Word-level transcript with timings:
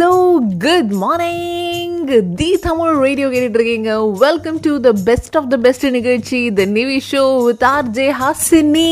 Hello 0.00 0.18
good 0.62 0.92
morning 1.00 1.96
the 2.36 2.46
Tamil 2.60 2.92
radio 3.02 3.26
கேட்டுட்டு 3.28 3.58
இருக்கீங்க 3.58 3.90
welcome 4.22 4.58
to 4.60 4.72
the 4.80 4.90
best 5.04 5.36
of 5.36 5.48
the 5.50 5.56
best 5.58 5.84
நிகழ்ச்சி 5.90 6.38
the 6.54 6.64
Nivi 6.76 6.96
show 7.08 7.24
with 7.44 7.64
R 7.66 7.90
J 7.90 8.06
Hasini 8.20 8.88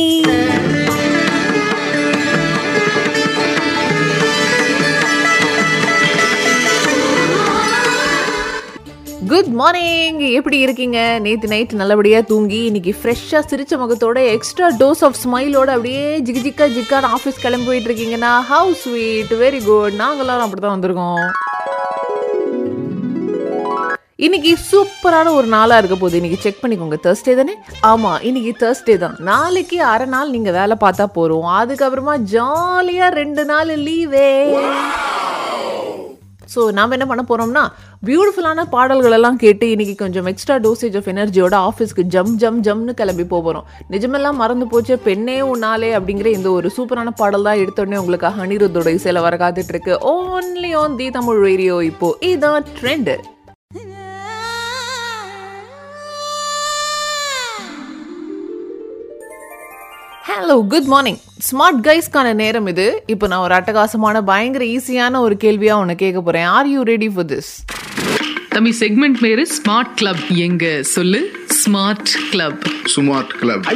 good 9.48 9.60
morning 9.60 10.18
எப்படி 10.38 10.56
இருக்கீங்க? 10.64 10.98
நேற்று 11.24 11.46
night 11.52 11.70
நல்லபடியாக 11.80 12.24
தூங்கி 12.30 12.58
இன்னைக்கு 12.68 12.92
ஃப்ரெஷ்ஷாக 12.98 13.40
சிரிச்ச 13.50 13.74
முகத்தோட 13.82 14.18
எக்ஸ்ட்ரா 14.32 14.66
டோஸ் 14.80 15.02
ஆஃப் 15.06 15.16
ஸ்மைலோட 15.22 15.68
அப்படியே 15.76 16.02
ஜிகு 16.26 16.40
ஜிக்கா 16.46 16.66
ஜிக்கான 16.74 17.10
ஆஃபீஸ் 17.16 17.40
கிளம்பி 17.44 17.66
போயிட்டு 17.68 17.88
இருக்கீங்கன்னா 17.90 18.32
ஹவு 18.50 18.72
ஸ்வீட் 18.82 19.32
வெரி 19.44 19.60
குட் 19.68 19.96
நாங்களாம் 20.02 20.44
அப்படி 20.46 20.60
தான் 20.64 20.74
வந்திருக்கோம். 20.76 21.24
இன்னைக்கு 24.26 24.52
சூப்பரான 24.70 25.32
ஒரு 25.38 25.48
நாளாக 25.56 25.80
இருக்க 25.80 25.98
போகுது. 26.02 26.20
இன்னைக்கு 26.20 26.42
செக் 26.44 26.62
பண்ணிக்கோங்க. 26.64 26.98
தேர்ஸ்டே 27.06 27.36
தானே? 27.40 27.54
ஆமாம் 27.92 28.20
இன்னைக்கு 28.30 28.52
தேர்ஸ்டே 28.64 28.96
தான். 29.04 29.16
நாளைக்கு 29.30 29.80
அரை 29.92 30.08
நாள் 30.16 30.34
நீங்கள் 30.36 30.58
வேலை 30.60 30.76
பார்த்தா 30.84 31.06
போகிறோம் 31.18 31.50
அதுக்கப்புறமா 31.60 32.16
ஜாலியாக 32.36 33.16
ரெண்டு 33.22 33.44
நாள் 33.52 33.72
லீவே 33.88 34.30
ஸோ 36.54 36.72
நாம் 36.72 36.90
என்ன 36.90 37.06
பண்ண 37.06 37.24
போகிறோம்னா 37.28 37.64
பியூட்டிஃபுல்லான 38.06 38.64
பாடல்கள் 38.70 39.12
எல்லாம் 39.12 39.36
கேட்டு 39.36 39.70
இன்னைக்கு 39.70 39.94
கொஞ்சம் 39.94 40.26
எக்ஸ்ட்ரா 40.26 40.56
டோசேஜ் 40.58 40.96
ஆஃப் 40.96 41.08
எனர்ஜியோட 41.08 41.56
ஆஃபீஸ்க்கு 41.68 42.02
ஜம் 42.06 42.36
ஜம் 42.36 42.62
ஜம்னு 42.62 42.94
கிளம்பி 42.94 43.24
போகிறோம் 43.26 43.64
நிஜமெல்லாம் 43.90 44.34
மறந்து 44.34 44.66
போச்சு 44.66 44.98
பெண்ணே 44.98 45.42
உன்னாலே 45.44 45.90
அப்படிங்கிற 45.98 46.26
இந்த 46.32 46.50
ஒரு 46.50 46.70
சூப்பரான 46.76 47.10
பாடல் 47.16 47.42
தான் 47.42 47.58
எடுத்தோடனே 47.58 47.96
உங்களுக்கு 47.96 48.26
அனிருத்தோட 48.44 48.88
இசையில் 48.90 49.20
வர 49.20 49.36
காத்துட்ருக்கு 49.36 49.94
only 50.12 50.72
on 50.74 50.96
the 50.96 51.10
Tamil 51.10 51.40
radio 51.40 51.82
இப்போ. 51.82 52.10
இதான் 52.26 52.64
trend 52.80 53.16
hello 60.28 60.66
good 60.66 60.84
morning 60.84 61.18
smart 61.46 61.80
கைஸ்க்கான 61.82 62.32
நேரம் 62.34 62.66
இது. 62.66 63.02
இப்போ 63.06 63.26
நான் 63.26 63.38
ஒரு 63.38 63.54
அட்டகாசமான 63.54 64.20
பயங்கர 64.22 64.64
ஈஸியான 64.64 65.18
ஒரு 65.18 65.36
கேள்வியா 65.44 65.72
உன்னை 65.72 65.94
கேட்க 65.94 66.20
போறேன். 66.20 66.44
Are 66.44 66.68
you 66.68 66.82
ready 66.82 67.08
for 67.08 67.24
this 67.24 67.50
தம்பி 68.48 68.74
செக்மெண்ட் 68.80 69.18
பேரு 69.20 69.46
ஸ்மார்ட் 69.56 69.94
கிளப் 69.94 70.22
எங்க? 70.36 70.82
சொல்லு. 70.94 71.20
Smart 71.58 72.12
club 72.30 72.62
smart 72.96 73.32
club 73.40 73.66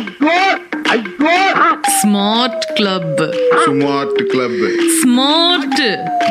smart 2.03 2.65
club 2.75 3.21
smart 3.67 4.21
club 4.33 4.59
smart 5.03 5.81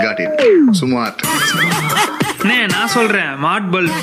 got 0.03 0.19
it 0.19 0.41
smart 0.81 1.21
அண்ணே 2.43 2.59
நான் 2.67 2.87
சொல்றேன். 2.87 3.33
மாட் 3.43 3.67
பல்ப் 3.73 3.97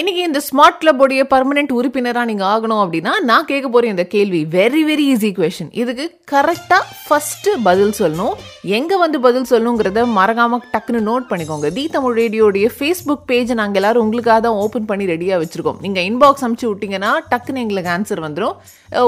இன்னைக்கு 0.00 0.20
இந்த 0.26 0.40
ஸ்மார்ட் 0.48 0.76
கிளப்போடைய 0.82 1.22
பர்மனெண்ட் 1.30 1.72
உறுப்பினராக 1.78 2.26
நீங்கள் 2.28 2.48
ஆகணும் 2.50 2.82
அப்படின்னா 2.82 3.12
நான் 3.30 3.46
கேட்க 3.48 3.66
போகிறேன் 3.68 3.92
இந்த 3.94 4.04
கேள்வி. 4.12 4.40
வெரி 4.54 4.82
வெரி 4.90 5.04
ஈஸி 5.14 5.30
கொஷின் 5.38 5.70
இதுக்கு 5.80 6.04
கரெக்டாக 6.32 6.84
ஃபஸ்ட்டு 7.06 7.54
பதில் 7.66 7.92
சொல்லணும். 7.98 8.34
எங்கே 8.76 8.96
வந்து 9.02 9.18
பதில் 9.26 9.48
சொல்லணுங்கிறத 9.52 10.04
மறக்காமல் 10.18 10.62
டக்குன்னு 10.74 11.00
நோட் 11.08 11.26
பண்ணிக்கோங்க. 11.30 11.70
தி 11.78 11.84
தமிழ் 11.96 12.16
ரேடியோடைய 12.20 12.68
ஃபேஸ்புக் 12.76 13.26
பேஜ் 13.30 13.50
நாங்கள் 13.60 13.80
எல்லோரும் 13.80 14.04
உங்களுக்காக 14.06 14.38
தான் 14.46 14.60
ஓப்பன் 14.62 14.88
பண்ணி 14.90 15.10
ரெடியாக 15.12 15.40
வச்சுருக்கோம். 15.42 15.80
நீங்கள் 15.86 16.06
இன்பாக்ஸ் 16.10 16.44
அனுப்பிச்சு 16.46 16.70
விட்டிங்கன்னா 16.70 17.10
டக்குன்னு 17.32 17.64
எங்களுக்கு 17.64 17.92
ஆன்சர் 17.96 18.24
வந்துடும் 18.26 18.54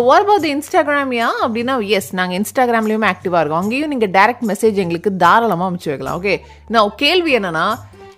வாட் 0.08 0.27
அபவுட் 0.27 0.48
இன்ஸ்டாகிராமியா 0.54 1.30
அப்படின்னா 1.46 1.77
எஸ் 2.00 2.12
நாங்கள் 2.20 2.38
இன்ஸ்டாகிராம்லேயுமே 2.40 3.11
ஆக்டிவாக 3.14 3.42
இருக்கோம். 3.42 3.62
அங்கேயும் 3.62 3.94
நீங்கள் 3.94 4.12
டேரக்ட் 4.18 4.44
மெசேஜ் 4.52 4.83
எங்களுக்கு 4.86 5.12
தாராளமாக 5.24 5.68
அனுப்பிச்சு 5.70 5.92
வைக்கலாம். 5.94 6.18
ஓகே 6.20 6.36
நான் 6.77 6.94
கேள்வி 7.05 7.33
என்னென்னா 7.40 7.67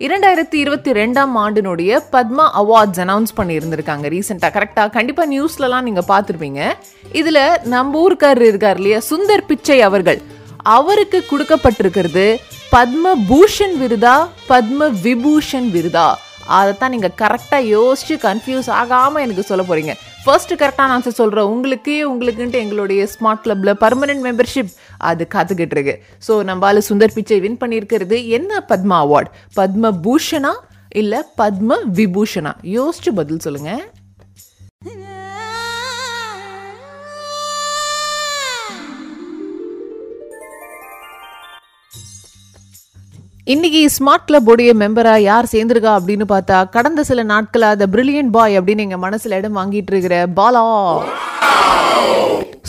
இரண்டாயிரத்தி 0.04 0.56
இருபத்தி 0.62 0.90
ரெண்டாம் 0.92 1.34
ஆண்டினுடைய 1.42 1.98
பத்மா 2.14 2.44
அவார்ட்ஸ் 2.60 3.00
அனௌன்ஸ் 3.04 3.32
பண்ணியிருந்திருக்காங்க 3.36 4.06
ரீசெண்டாக 4.14 4.50
கரெக்டாக 4.56 4.88
கண்டிப்பாக 4.96 5.28
நியூஸ்லலாம் 5.32 5.86
நீங்கள் 5.88 6.08
பார்த்துருப்பீங்க. 6.08 6.60
இதில் 7.20 7.40
நம்ம 7.74 8.00
ஊருக்காரர் 8.04 8.48
இருக்கார் 8.50 8.76
இல்லையா? 8.76 8.98
சுந்தர் 9.10 9.46
பிச்சை 9.46 9.78
அவர்கள். 9.88 10.20
அவருக்கு 10.76 11.20
கொடுக்கப்பட்டிருக்கிறது 11.30 12.26
பத்ம 12.74 13.14
பூஷன் 13.30 13.76
விருதா 13.82 14.16
பத்ம 14.48 14.90
விபூஷன் 15.06 15.68
விருதா. 15.76 16.08
அதைத்தான் 16.56 16.92
நீங்கள் 16.94 17.16
கரெக்டாக 17.22 17.62
யோசிச்சு 17.76 18.16
கன்ஃபியூஸ் 18.26 18.70
ஆகாமல் 18.80 19.22
எனக்கு 19.22 19.42
சொல்ல 19.50 19.64
போகிறீங்க 19.68 19.94
ஃபர்ஸ்ட் 20.24 20.52
கரெக்டான 20.60 20.92
ஆன்சர் 20.96 21.20
சொல்கிறேன் 21.20 21.50
உங்களுக்கு 21.54 21.94
உங்களுக்குன்ட்டு 22.10 22.62
எங்களுடைய 22.64 23.02
ஸ்மார்ட் 23.14 23.42
கிளப்பில் 23.44 23.78
பர்மனெண்ட் 23.84 24.24
மெம்பர்ஷிப் 24.26 24.70
அது 25.00 25.28
காத்துக்கிட்டு 25.34 25.72
இருக்கு 25.72 25.94
ஸோ 26.28 26.34
நம்மளால 26.44 26.82
சுந்தர் 26.88 27.14
பிச்சை 27.14 27.40
வின் 27.40 27.60
பண்ணியிருக்கிறது 27.60 28.28
என்ன 28.28 28.64
பத்மா 28.68 28.98
அவார்ட் 29.04 29.30
பத்ம 29.56 29.92
பூஷணா 30.02 30.54
இல்லை 30.92 31.20
பத்ம 31.38 31.80
விபூஷனா 31.94 32.54
யோசிச்சு 32.72 33.12
பதில் 33.12 33.38
சொல்லுங்கள் 33.38 33.84
இன்னைக்கு 43.46 43.90
ஸ்மார்ட் 43.90 44.24
கிளப் 44.24 44.48
உடைய 44.50 44.74
மெம்பரா 44.74 45.16
யார் 45.20 45.50
சேர்ந்திருக்கா 45.52 45.92
அப்படின்னு 45.98 46.26
பார்த்தா 46.28 46.68
கடந்த 46.68 47.04
சில 47.04 47.22
நாட்களாக 47.22 47.76
த 47.76 47.86
பிரில்லியன்ட் 47.92 48.30
பாய் 48.30 48.58
அப்படின்னு 48.58 48.80
எங்க 48.80 48.98
மனசுல 48.98 49.38
இடம் 49.38 49.56
வாங்கிட்டு 49.56 49.92
இருக்கிற 49.92 50.26
பாலா. 50.36 50.62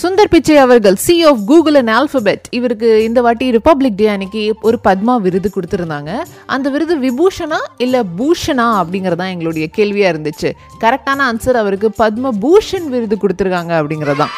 சுந்தர் 0.01 0.29
பிச்சை 0.29 0.57
அவர்கள் 0.57 0.95
CEO 0.95 1.23
of 1.23 1.39
Google 1.45 1.75
and 1.75 1.89
Alphabet 1.89 2.47
இவருக்கு 2.49 3.03
இந்த 3.03 3.21
வாட்டி 3.21 3.51
ரிப்பப்ளிக் 3.51 3.95
டே 3.95 4.07
அன்னைக்கு 4.07 4.55
ஒரு 4.61 4.79
பத்மா 4.83 5.17
விருது 5.17 5.49
கொடுத்துருந்தாங்க. 5.55 6.23
அந்த 6.45 6.69
விருது 6.69 6.97
விபூஷனா 6.99 7.57
இல்ல 7.77 8.03
பூஷனா 8.17 8.81
அப்படிங்கறதான் 8.81 9.29
எங்களுடைய 9.29 9.69
கேள்வியா 9.77 10.15
இருந்துச்சு. 10.15 10.51
கரெக்டான 10.79 11.21
ஆன்சர் 11.31 11.51
அவருக்கு 11.51 11.91
பத்ம 11.97 12.29
பூஷன் 12.41 12.85
விருது 12.89 13.17
கொடுத்துருக்காங்க 13.21 13.73
அப்படிங்கிறதான். 13.81 14.33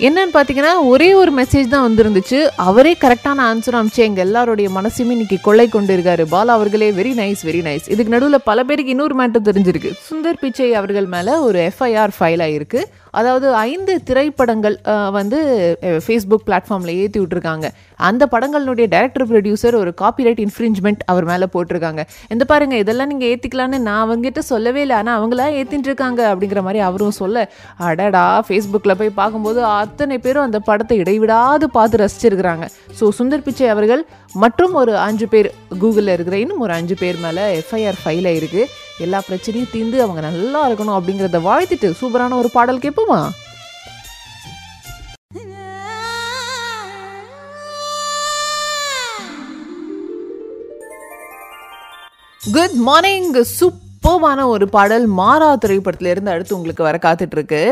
என்னன்னு 0.00 0.32
பார்த்தீங்கன்னா 0.34 0.70
ஒரே 0.90 1.08
ஒரு 1.14 1.32
மெசேஜ் 1.38 1.66
தான் 1.72 1.84
வந்திருந்துச்சு. 1.88 2.38
அவரே 2.68 2.92
கரெக்டான 3.00 3.42
ஆன்சர் 3.48 3.76
அமிச்சு 3.78 4.00
எங்கள் 4.06 4.24
எல்லாருடைய 4.24 4.68
மனசுமே 4.76 5.12
இன்னைக்கு 5.16 5.38
கொள்ளை 5.42 5.66
கொண்டு 5.68 5.92
இருக்காரு 5.96 6.24
பாலா 6.30 6.54
அவர்களே 6.58 6.88
வெரி 6.98 7.12
நைஸ் 7.18 7.42
வெரி 7.48 7.60
நைஸ் 7.66 7.86
இதுக்கு 7.92 8.14
நடுவில் 8.14 8.46
பல 8.48 8.64
பேருக்கு 8.68 8.94
இன்னொரு 8.94 9.16
மேட்டர் 9.20 9.46
தெரிஞ்சிருக்கு. 9.48 9.90
சுந்தர் 10.08 10.40
பிச்சை 10.40 10.74
அவர்கள் 10.74 11.06
மேலே 11.06 11.34
ஒரு 11.48 11.70
எஃப்ஐஆர் 11.70 12.14
ஃபைல் 12.18 12.44
ஆயிருக்கு. 12.46 12.82
அதாவது 13.20 13.46
ஐந்து 13.68 13.94
திரைப்படங்கள் 14.08 14.76
வந்து 15.18 15.38
ஃபேஸ்புக் 16.04 16.44
பிளாட்ஃபார்மில் 16.48 16.92
ஏற்றி 17.02 17.18
விட்ருக்காங்க 17.22 17.66
அந்த 18.08 18.22
படங்களுடைய 18.32 18.86
டைரக்டர் 18.94 19.26
ப்ரொடியூசர் 19.30 19.76
ஒரு 19.80 19.90
காப்பிரைட் 20.02 20.40
இன்ஃப்ரிஞ்ச்மெண்ட் 20.44 21.02
அவர் 21.12 21.26
மேலே 21.30 21.46
போட்டிருக்காங்க. 21.54 22.02
இந்த 22.34 22.44
பாருங்க 22.52 22.76
இதெல்லாம் 22.82 23.10
நீங்கள் 23.12 23.30
ஏற்றிக்கலான்னு 23.32 23.78
நான் 23.88 24.02
அவங்ககிட்ட 24.04 24.42
சொல்லவே 24.52 24.80
இல்லை. 24.84 24.96
ஆனால் 25.00 25.16
அவங்களா 25.18 25.46
ஏற்றின்னு 25.58 25.90
இருக்காங்க 25.90 26.20
அப்படிங்கிற 26.32 26.62
மாதிரி 26.66 26.82
அவரும் 26.88 27.18
சொல்ல 27.20 27.44
அடடா 27.88 28.24
ஃபேஸ்புக்கில் 28.48 28.98
போய் 29.02 29.18
பார்க்கும்போது 29.20 29.60
அத்தனை 29.82 30.18
பேரும் 30.26 30.46
அந்த 30.48 30.60
படத்தை 30.70 30.98
இடைவிடாது 31.04 31.68
பார்த்து 31.78 32.02
ரசிச்சிருக்கிறாங்க. 32.04 32.66
ஸோ 33.00 33.04
சுந்தர் 33.18 33.46
பிச்சை 33.48 33.68
அவர்கள் 33.74 34.04
மற்றும் 34.44 34.74
ஒரு 34.82 34.92
அஞ்சு 35.06 35.26
பேர் 35.34 35.50
கூகுளில் 35.82 36.14
இருக்கிற 36.16 36.36
இன்னும் 36.44 36.64
ஒரு 36.66 36.74
அஞ்சு 36.78 36.96
பேர் 37.02 37.18
மேலே 37.26 37.44
எஃப்ஐஆர் 37.60 38.00
ஃபைல் 38.02 38.28
ஆயிருக்கு 38.30 38.62
எல்லா 39.06 39.20
பிரச்சனையும் 39.28 39.72
தீர்ந்து 39.74 40.02
அவங்க 40.04 40.20
நல்லா 40.28 40.60
இருக்கணும் 40.68 40.98
அப்படிங்கிறத 40.98 41.40
வாழ்த்திட்டு 41.48 41.88
சூப்பரான 42.00 42.38
ஒரு 42.42 42.50
பாடல் 42.56 42.84
கேட்போமா? 42.86 43.20
குட் 52.40 52.78
மார்னிங் 52.86 53.28
சூப்பர்மான 53.58 54.46
ஒரு 54.54 54.66
பாடல். 54.76 55.04
மாறா 55.20 55.50
திரைப்படத்துல 55.64 56.12
இருந்து 56.14 56.34
அடுத்து 56.34 56.56
உங்களுக்கு 56.56 56.86
வர 56.88 56.98
காத்துட்டு 57.04 57.36
இருக்கு. 57.38 57.62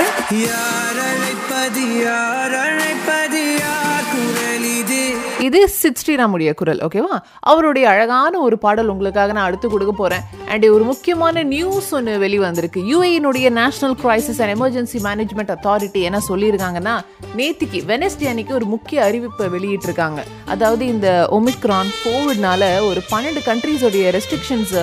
இது 5.47 5.69
சித் 5.69 6.01
ஸ்ரீராமுடைய 6.01 6.55
குரல் 6.55 6.81
ஓகேவா 6.87 7.17
அவருடைய 7.41 7.89
அழகான 7.89 8.41
ஒரு 8.41 8.59
பாடல் 8.59 8.89
உங்களுக்காக 8.89 9.33
நான் 9.33 9.45
அடுத்து 9.45 9.69
கொடுக்க 9.69 9.93
போகிறேன் 9.93 10.25
அண்ட் 10.49 10.65
ஒரு 10.67 10.85
முக்கியமான 10.85 11.43
நியூஸ் 11.43 11.95
ஒன்று 11.95 12.19
வெளிவந்திருக்கு. 12.19 12.81
யூஏனுடைய 12.93 13.51
national 13.51 13.97
crisis 14.03 14.41
and 14.43 14.55
emergency 14.57 14.99
management 15.07 15.53
authority 15.57 16.01
என்ன 16.01 16.21
சொல்லியிருக்காங்கன்னா 16.29 16.95
நேத்திக்கு 17.37 17.81
வெனஸ்டே 17.93 18.29
அன்னைக்கு 18.29 18.55
ஒரு 18.55 18.65
முக்கிய 18.65 19.05
அறிவிப்பை 19.05 19.49
வெளியிட்டிருக்காங்க. 19.57 20.21
அதாவது 20.47 20.87
இந்த 20.87 21.29
ஒமிக்ரான் 21.31 21.93
கோவிட்னால 22.05 22.87
ஒரு 22.91 23.03
பன்னெண்டு 23.13 23.43
கண்ட்ரீஸோடைய 23.51 24.07
ரெஸ்ட்ரிக்ஷன்ஸ் 24.19 24.77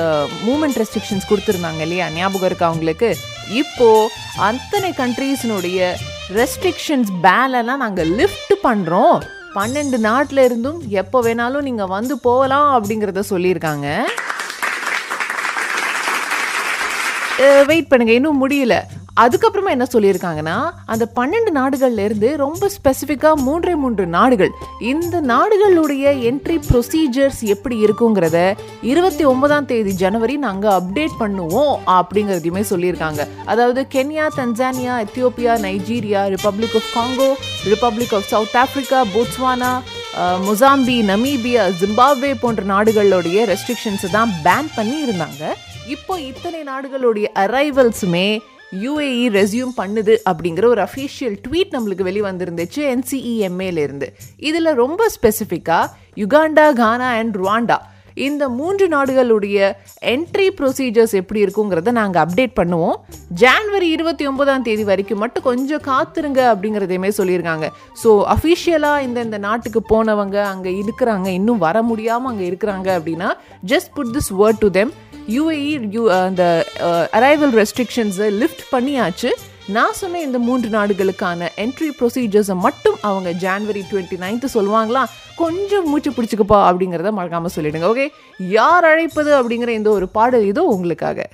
மூமெண்ட் 0.47 0.79
ரெஸ்ட்ரிக்ஷன்ஸ் 0.83 1.29
கொடுத்துருந்தாங்க 1.29 1.79
இல்லையா? 1.79 2.09
ஞாபகம் 2.09 2.49
இருக்கா 2.51 2.65
அவங்களுக்கு 2.65 3.15
இப்போது 3.61 4.09
அத்தனை 4.49 4.91
கண்ட்ரீஸினுடைய 5.03 5.95
ரெஸ்ட்ரிக்ஷன்ஸ் 6.35 7.11
பேலெல்லாம் 7.21 7.83
நாங்கள் 7.85 8.11
லிஃப்ட் 8.21 8.55
பண்ணுறோம் 8.67 9.17
பன்னெண்டு 9.57 9.97
நாட்டில் 10.07 10.45
இருந்தும் 10.47 10.79
எப்போ 11.01 11.17
வேணாலும் 11.27 11.67
நீங்கள் 11.67 11.93
வந்து 11.97 12.15
போகலாம் 12.27 12.69
அப்படிங்கிறத 12.77 13.23
சொல்லியிருக்காங்க. 13.33 13.87
வெயிட் 17.69 17.89
பண்ணுங்க 17.91 18.13
இன்னும் 18.19 18.41
முடியல. 18.43 18.75
அதுக்கப்புறமா 19.23 19.71
என்ன 19.75 19.85
சொல்லியிருக்காங்கன்னா 19.93 20.55
அந்த 20.93 21.05
பன்னெண்டு 21.17 21.51
நாடுகள்ல 21.59 22.03
இருந்து 22.07 22.29
ரொம்ப 22.43 22.69
ஸ்பெசிஃபிக்காக 22.75 23.41
மூன்றே 23.47 23.73
மூன்று 23.83 24.05
நாடுகள். 24.17 24.51
இந்த 24.91 25.15
நாடுகளுடைய 25.33 26.05
என்ட்ரி 26.29 26.57
ப்ரொசீஜர்ஸ் 26.69 27.41
எப்படி 27.55 27.77
இருக்குங்கிறத 27.85 28.39
இருபத்தி 28.91 29.25
ஒன்பதாம் 29.31 29.69
தேதி 29.71 29.93
ஜனவரி 30.03 30.37
நாங்கள் 30.47 30.75
அப்டேட் 30.79 31.15
பண்ணுவோம் 31.23 31.75
அப்படிங்கிறதையுமே 31.97 32.63
சொல்லியிருக்காங்க. 32.71 33.21
அதாவது 33.53 33.83
Kenya 33.95 34.27
Tanzania 34.39 34.95
Ethiopia 35.05 35.55
Nigeria 35.67 36.23
Republic 36.35 36.75
of 36.81 36.91
Congo 36.97 37.29
Republic 37.71 38.15
of 38.19 38.29
South 38.33 38.59
Africa 38.63 39.01
Botswana 39.15 39.71
Mozambique 40.45 40.45
Mozambique 40.47 40.95
Namibia 41.09 41.63
Zimbabwe 41.79 42.29
போன்ற 42.43 42.61
நாடுகளுடைய 42.71 43.39
ரெஸ்ட்ரிக்ஷன்ஸை 43.49 44.09
தான் 44.15 44.31
பேன் 44.45 44.69
பண்ணி 44.75 44.97
இருந்தாங்க 45.05 45.43
இப்போ 45.95 46.13
இத்தனை 46.29 46.61
நாடுகளுடைய 46.69 47.27
அரைவல்ஸுமே 47.43 48.27
யூஏஇ 48.71 49.29
ரெஸ்யூம் 49.29 49.71
பண்ணுது 49.77 50.17
அப்படிங்கிற 50.29 50.65
ஒரு 50.65 50.81
அஃபீஷியல் 50.81 51.37
ட்வீட் 51.47 51.71
நம்மளுக்கு 51.71 52.01
வெளி 52.01 52.21
வந்திருந்துச்சு 52.21 52.75
என்சிஇஎம்ஏல 52.75 53.77
இருந்து. 53.77 54.15
இதில் 54.37 54.65
ரொம்ப 54.65 55.11
ஸ்பெசிஃபிக்காக 55.21 55.87
யுகாண்டா 56.15 56.73
கானா 56.73 57.09
அண்ட் 57.09 57.35
ருவாண்டா 57.35 57.77
இந்த 58.25 58.43
மூன்று 58.57 58.85
நாடுகளுடைய 58.93 59.57
என்ட்ரி 60.13 60.47
ப்ரொசீஜர்ஸ் 60.59 61.15
எப்படி 61.21 61.39
இருக்குங்கிறத 61.45 61.91
நாங்கள் 61.99 62.21
அப்டேட் 62.23 62.55
பண்ணுவோம். 62.59 62.97
ஜான்வரி 63.41 63.89
இருபத்தி 63.95 64.27
ஒன்பதாம் 64.31 64.65
தேதி 64.67 64.83
வரைக்கும் 64.91 65.21
மட்டும் 65.23 65.47
கொஞ்சம் 65.49 65.83
காத்துருங்க 65.89 66.41
அப்படிங்கிறதையுமே 66.53 67.11
சொல்லியிருக்காங்க. 67.19 67.67
ஸோ 68.03 68.11
அஃபிஷியலாக 68.35 69.05
இந்த 69.07 69.19
இந்த 69.27 69.39
நாட்டுக்கு 69.47 69.83
போனவங்க 69.93 70.37
அங்கே 70.53 70.73
இருக்கிறாங்க 70.83 71.27
இன்னும் 71.39 71.63
வர 71.67 71.81
முடியாமல் 71.89 72.31
அங்கே 72.31 72.47
இருக்கிறாங்க 72.51 72.89
அப்படின்னா 72.99 73.31
just 73.73 73.93
put 73.97 74.15
this 74.17 74.31
word 74.41 74.63
to 74.65 74.71
them 74.79 74.93
UAE 75.35 75.75
you 75.97 76.03
அந்த 76.17 76.43
அரைவல் 77.19 77.55
ரெஸ்ட்ரிக்ஷன்ஸை 77.61 78.29
லிஃப்ட் 78.41 78.65
பண்ணியாச்சு. 78.73 79.31
நான் 79.67 79.93
சொன்ன 79.93 80.21
இந்த 80.21 80.39
மூன்று 80.39 80.69
நாடுகளுக்கான 80.69 81.49
என்ட்ரி 81.57 81.89
ப்ரொசீஜர்ஸை 81.99 82.55
மட்டும் 82.55 82.97
அவங்க 83.01 83.29
ஜான்வரி 83.31 83.81
டுவெண்ட்டி 83.91 84.17
நைன்த்து 84.19 84.47
சொல்லுவாங்களா? 84.53 85.03
கொஞ்சம் 85.35 85.89
மூச்சு 85.89 86.11
பிடிச்சிக்கப்பா 86.11 86.59
அப்படிங்கிறத 86.69 87.11
மறக்காமல் 87.11 87.55
சொல்லிடுங்க 87.55 87.89
ஓகே 87.93 88.07
யார் 88.37 88.85
அழைப்பது 88.85 89.33
அப்படிங்கிற 89.39 89.67
இந்த 89.67 89.89
ஒரு 89.89 90.09
பாடல் 90.09 90.45
இதோ 90.45 90.61
உங்களுக்காக. 90.61 91.29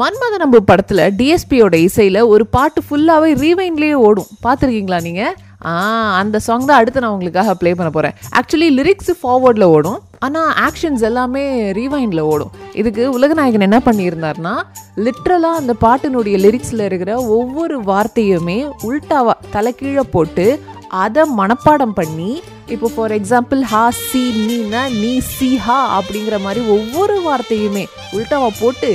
மன்மத 0.00 0.36
நம்பு 0.38 0.64
படத்தில் 0.64 0.98
டிஎஸ்பியோட 0.98 1.74
இசையில் 1.74 2.20
ஒரு 2.20 2.46
பாட்டு 2.46 2.82
ஃபுல்லாகவே 2.90 3.30
ரீவைன்லேயே 3.42 3.92
ஓடும். 3.92 4.26
பார்த்துருக்கீங்களா 4.42 5.02
நீங்கள் 5.02 5.34
அந்த 5.64 6.38
சாங் 6.38 6.64
தான் 6.64 6.78
அடுத்து 6.78 7.00
நான் 7.00 7.10
உங்களுக்காக 7.10 7.54
ப்ளே 7.54 7.74
பண்ண 7.74 7.90
போகிறேன் 7.90 8.14
ஆக்சுவலி 8.38 8.70
லிரிக்ஸ் 8.78 9.10
ஃபார்வர்டில் 9.22 9.62
ஓடும். 9.62 10.00
ஆனால் 10.18 10.54
ஆக்ஷன்ஸ் 10.66 11.02
எல்லாமே 11.02 11.72
ரீவைண்டில் 11.72 12.20
ஓடும். 12.20 12.50
இதுக்கு 12.72 13.18
உலகநாயகன் 13.18 13.60
என்ன 13.60 13.78
பண்ணியிருந்தாருன்னா 13.84 14.54
லிட்ரலாக 14.96 15.60
அந்த 15.60 15.74
பாட்டினுடைய 15.80 16.36
லிரிக்ஸில் 16.36 16.84
இருக்கிற 16.84 17.20
ஒவ்வொரு 17.20 17.84
வார்த்தையுமே 17.84 18.58
உல்டாவா 18.82 19.34
தலைக்கீழே 19.52 20.00
போட்டு 20.00 20.46
அதை 20.88 21.22
மனப்பாடம் 21.36 21.92
பண்ணி 21.92 22.42
இப்போ 22.66 22.88
ஃபார் 22.88 23.12
எக்ஸாம்பிள் 23.12 23.60
ஹா 23.62 23.88
சி 24.02 24.22
நீனா 24.48 24.88
நீ 24.88 25.18
சி 25.20 25.56
ஹா 25.56 25.98
அப்படிங்கிற 25.98 26.40
மாதிரி 26.40 26.66
ஒவ்வொரு 26.66 27.22
வார்த்தையுமே 27.22 27.84
உல்டாவா 28.12 28.50
போட்டு 28.60 28.90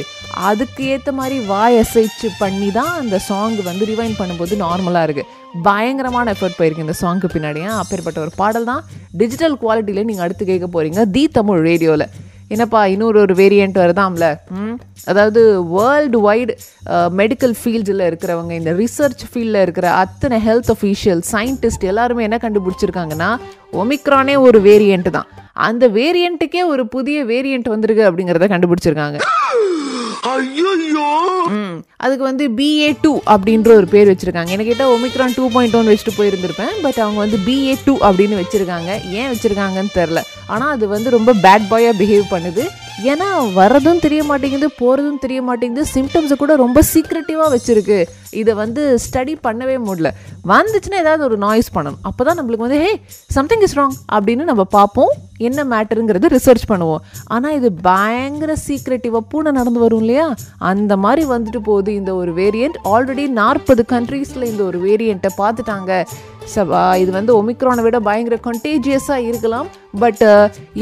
அதுக்கு 0.49 0.83
ஏற்ற 0.85 1.11
மாதிரி 1.11 1.45
வாய் 1.45 1.77
அசைச்சு 1.77 2.27
பண்ணி 2.39 2.71
தான் 2.71 2.91
அந்த 2.97 3.19
சாங் 3.19 3.55
வந்து 3.63 3.85
ரிவைன் 3.85 4.17
பண்ணும்போது 4.19 4.55
நார்மலாக 4.55 5.07
இருக்குது 5.07 5.36
பயங்கரமான 5.63 6.33
எஃபர்ட் 6.33 6.57
போயிருக்கு 6.59 6.85
இந்த 6.85 6.93
சாங்க்கு 7.01 7.27
பின்னாடியே 7.33 7.67
அப்பேற்பட்ட 7.81 8.19
ஒரு 8.19 8.31
பாடல் 8.35 8.63
தான் 8.63 8.83
டிஜிட்டல் 9.17 9.57
குவாலிட்டியில் 9.63 10.07
நீங்கள் 10.09 10.25
அடுத்து 10.25 10.45
கேட்க 10.45 10.67
போகிறீங்க 10.67 11.03
தி 11.11 11.27
தமிழ் 11.27 11.61
ரேடியோவில் 11.61 12.07
என்னப்பா 12.49 12.85
இன்னொரு 12.85 13.19
ஒரு 13.19 13.33
வேரியண்ட் 13.35 13.77
வருதாம்ல? 13.83 14.25
அதாவது 15.05 15.41
வேர்ல்டு 15.61 16.19
வைடு 16.27 16.53
மெடிக்கல் 17.19 17.55
ஃபீல்டில் 17.61 18.03
இருக்கிறவங்க 18.09 18.51
இந்த 18.51 18.71
ரிசர்ச் 18.71 19.23
ஃபீல்டில் 19.31 19.61
இருக்கிற 19.61 19.91
அத்தனை 20.03 20.37
ஹெல்த் 20.47 20.71
அஃபீஷியல் 20.75 21.21
சயின்டிஸ்ட் 21.31 21.83
எல்லாருமே 21.83 22.23
என்ன 22.23 22.39
கண்டுபிடிச்சிருக்காங்கன்னா 22.43 23.29
ஒமிக்ரானே 23.73 24.35
ஒரு 24.37 24.61
வேரியண்ட் 24.61 25.09
தான். 25.09 25.27
அந்த 25.53 25.87
வேரியண்ட்டுக்கே 25.87 26.65
ஒரு 26.65 26.87
புதிய 26.87 27.25
வேரியண்ட் 27.25 27.69
வந்திருக்கு 27.69 28.09
அப்படிங்கிறத 28.09 28.47
கண்டுபிடிச்சிருக்காங்க. 28.53 29.17
ஐயோ! 30.29 30.66
அதுக்கு 32.03 32.23
வந்து 32.29 32.45
பிஏ 32.57 32.89
டூ 33.03 33.11
அப்படின்ற 33.33 33.69
ஒரு 33.79 33.87
பேர் 33.93 34.09
வச்சுருக்காங்க. 34.11 34.51
என்கிட்ட 34.53 34.69
கேட்டால் 34.69 34.93
ஒமிக்ரான் 34.95 35.35
டூ 35.37 35.45
பாயிண்ட் 35.55 35.77
ஒன் 35.79 35.89
வச்சுட்டு 35.91 36.17
போயிருந்திருப்பேன். 36.17 36.73
பட் 36.85 36.99
அவங்க 37.03 37.19
வந்து 37.25 37.37
பிஏ 37.47 37.75
டூ 37.85 37.95
அப்படின்னு 38.09 38.41
வச்சுருக்காங்க. 38.41 38.89
ஏன் 39.19 39.29
வச்சிருக்காங்கன்னு 39.33 39.95
தெரில 39.99 40.21
ஆனால் 40.55 40.73
அது 40.75 40.87
வந்து 40.95 41.15
ரொம்ப 41.17 41.33
பேட் 41.45 41.65
பாயாக 41.71 41.95
பிஹேவ் 42.01 42.27
பண்ணுது. 42.35 42.65
ஏன்னா 43.11 43.27
வர்றதும் 43.57 43.99
தெரிய 44.03 44.23
மாட்டேங்குது 44.23 44.67
போகிறதும் 44.79 45.19
தெரிய 45.23 45.41
மாட்டேங்குது. 45.41 45.83
சிம்டம்ஸை 45.95 46.35
கூட 46.35 46.55
ரொம்ப 46.55 46.81
சீக்ரெட்டிவாக 46.93 47.49
வச்சுருக்கு. 47.55 47.97
இதை 48.41 48.53
வந்து 48.53 48.81
ஸ்டடி 49.03 49.33
பண்ணவே 49.47 49.75
முடியல. 49.87 50.09
வந்துச்சுன்னா 50.53 50.97
ஏதாவது 51.03 51.23
ஒரு 51.23 51.37
நாய்ஸ் 51.37 51.69
பண்ணணும். 51.75 51.99
அப்போ 52.01 52.23
தான் 52.23 52.39
நம்மளுக்கு 52.39 52.65
வந்து 52.67 52.79
ஹே 52.83 52.91
சம்திங் 53.37 53.63
இஸ் 53.67 53.77
ராங் 53.79 53.95
அப்படின்னு 54.15 54.43
நம்ம 54.51 54.63
பார்ப்போம். 54.63 55.11
என்ன 55.37 55.63
மேட்டருங்கிறது 55.73 56.33
ரிசர்ச் 56.37 56.65
பண்ணுவோம். 56.71 57.03
ஆனால் 57.27 57.55
இது 57.59 57.71
பயங்கர 57.89 58.55
சீக்ரெட்டிவாக 58.67 59.23
பூனை 59.29 59.51
நடந்து 59.51 59.79
வரும் 59.79 59.99
இல்லையா? 59.99 60.33
அந்த 60.57 60.97
மாதிரி 60.97 61.25
வந்துட்டு 61.35 61.61
போகுது 61.69 61.93
இந்த 61.93 62.15
ஒரு 62.15 62.33
வேரியண்ட் 62.33 62.79
ஆல்ரெடி 62.93 63.27
நாற்பது 63.27 63.85
கண்ட்ரீஸில் 63.93 64.49
இந்த 64.53 64.63
ஒரு 64.63 64.79
வேரியண்ட்டை 64.87 65.29
பார்த்துட்டாங்க. 65.43 66.03
இது 67.01 67.11
வந்து 67.17 67.31
ஒமிக்ரானை 67.39 67.81
விட 67.85 67.97
பயங்கர 68.07 68.35
கண்டேஜியஸாக 68.47 69.25
இருக்கலாம். 69.29 69.67
பட் 70.03 70.23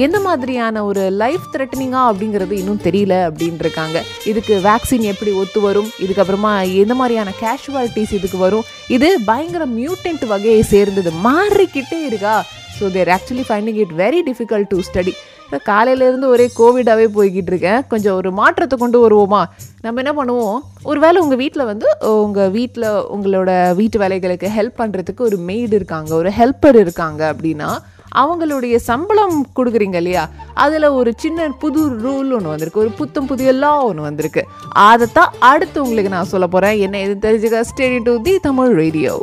எந்த 0.05 0.17
மாதிரியான 0.25 0.83
ஒரு 0.89 1.03
லைஃப் 1.21 1.45
த்ரெட்டனிங்கா 1.53 2.01
அப்படிங்கிறது 2.09 2.55
இன்னும் 2.61 2.81
தெரியல 2.87 3.15
அப்படின்ட்டுருக்காங்க 3.27 3.97
இதுக்கு 4.31 4.55
வேக்சின் 4.67 5.07
எப்படி 5.11 5.31
ஒத்து 5.41 5.61
வரும்? 5.67 5.89
இதுக்கப்புறமா 6.05 6.53
எந்த 6.83 6.95
மாதிரியான 7.01 7.33
கேஷுவாலிட்டிஸ் 7.43 8.17
இதுக்கு 8.19 8.39
வரும்? 8.47 8.67
இது 8.97 9.09
பயங்கர 9.31 9.65
மியூட்டன்ட் 9.79 10.25
வகையை 10.33 10.61
சேர்ந்தது 10.73 11.13
மாறிக்கிட்டே 11.27 12.01
இருக்கா. 12.09 12.35
So 12.77 12.91
there 12.95 13.13
actually 13.15 13.43
finding 13.49 13.79
it 13.83 13.95
very 14.03 14.21
difficult 14.29 14.71
to 14.73 14.79
study 14.87 15.15
காலையிலேருந்து 15.51 16.27
ஒரே 16.27 16.51
கோவிடாகவே 16.59 17.07
போய்கிட்டு 17.15 17.51
இருக்கேன். 17.53 17.83
கொஞ்சம் 17.87 18.15
ஒரு 18.15 18.31
மாற்றத்தை 18.31 18.77
கொண்டு 18.77 18.99
வருவோமா? 19.07 19.43
நம்ம 19.81 20.01
என்ன 20.01 20.23
பண்ணுவோம்? 20.23 20.59
ஒரு 20.83 20.99
வேளை 20.99 21.21
உங்கள் 21.21 21.37
வீட்டில் 21.37 21.65
வந்து 21.65 21.87
உங்கள் 21.99 22.49
வீட்டில் 22.49 22.83
உங்களோட 22.83 23.75
வீட்டு 23.75 23.99
வேலைகளுக்கு 23.99 24.49
ஹெல்ப் 24.57 24.79
பண்ணுறதுக்கு 24.79 25.17
ஒரு 25.17 25.37
மெய்டு 25.47 25.73
இருக்காங்க 25.73 26.15
ஒரு 26.15 26.29
ஹெல்ப்பர் 26.29 26.79
இருக்காங்க 26.79 27.33
அப்படின்னா 27.33 27.69
அவங்களுடைய 28.17 28.75
சம்பளம் 28.75 29.45
கொடுக்குறீங்க 29.55 29.93
இல்லையா? 29.93 30.29
அதில் 30.53 30.87
ஒரு 30.87 31.13
சின்ன 31.17 31.49
புது 31.49 31.89
ரூல் 31.89 32.29
ஒன்று 32.35 32.51
வந்திருக்கு. 32.51 32.79
ஒரு 32.79 32.89
புத்தம் 32.89 33.25
புதிய 33.25 33.51
லா 33.51 33.83
ஒன்று 33.83 34.01
வந்திருக்கு. 34.01 34.43
அதைத்தான் 34.69 35.33
அடுத்து 35.39 35.83
உங்களுக்கு 35.83 36.11
நான் 36.11 36.31
சொல்ல 36.33 36.47
போகிறேன் 36.47 36.77
என்ன 36.77 36.99
எது 36.99 37.15
தெரிஞ்சுக்க 37.25 37.63
stay tuned 37.71 38.03
to 38.03 38.21
the 38.21 38.39
Tamil 38.39 38.71
radio 38.73 39.21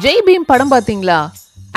Jai 0.00 0.24
Bhim 0.26 0.46
படம் 0.46 0.70
பார்த்தீங்களா 0.70 1.28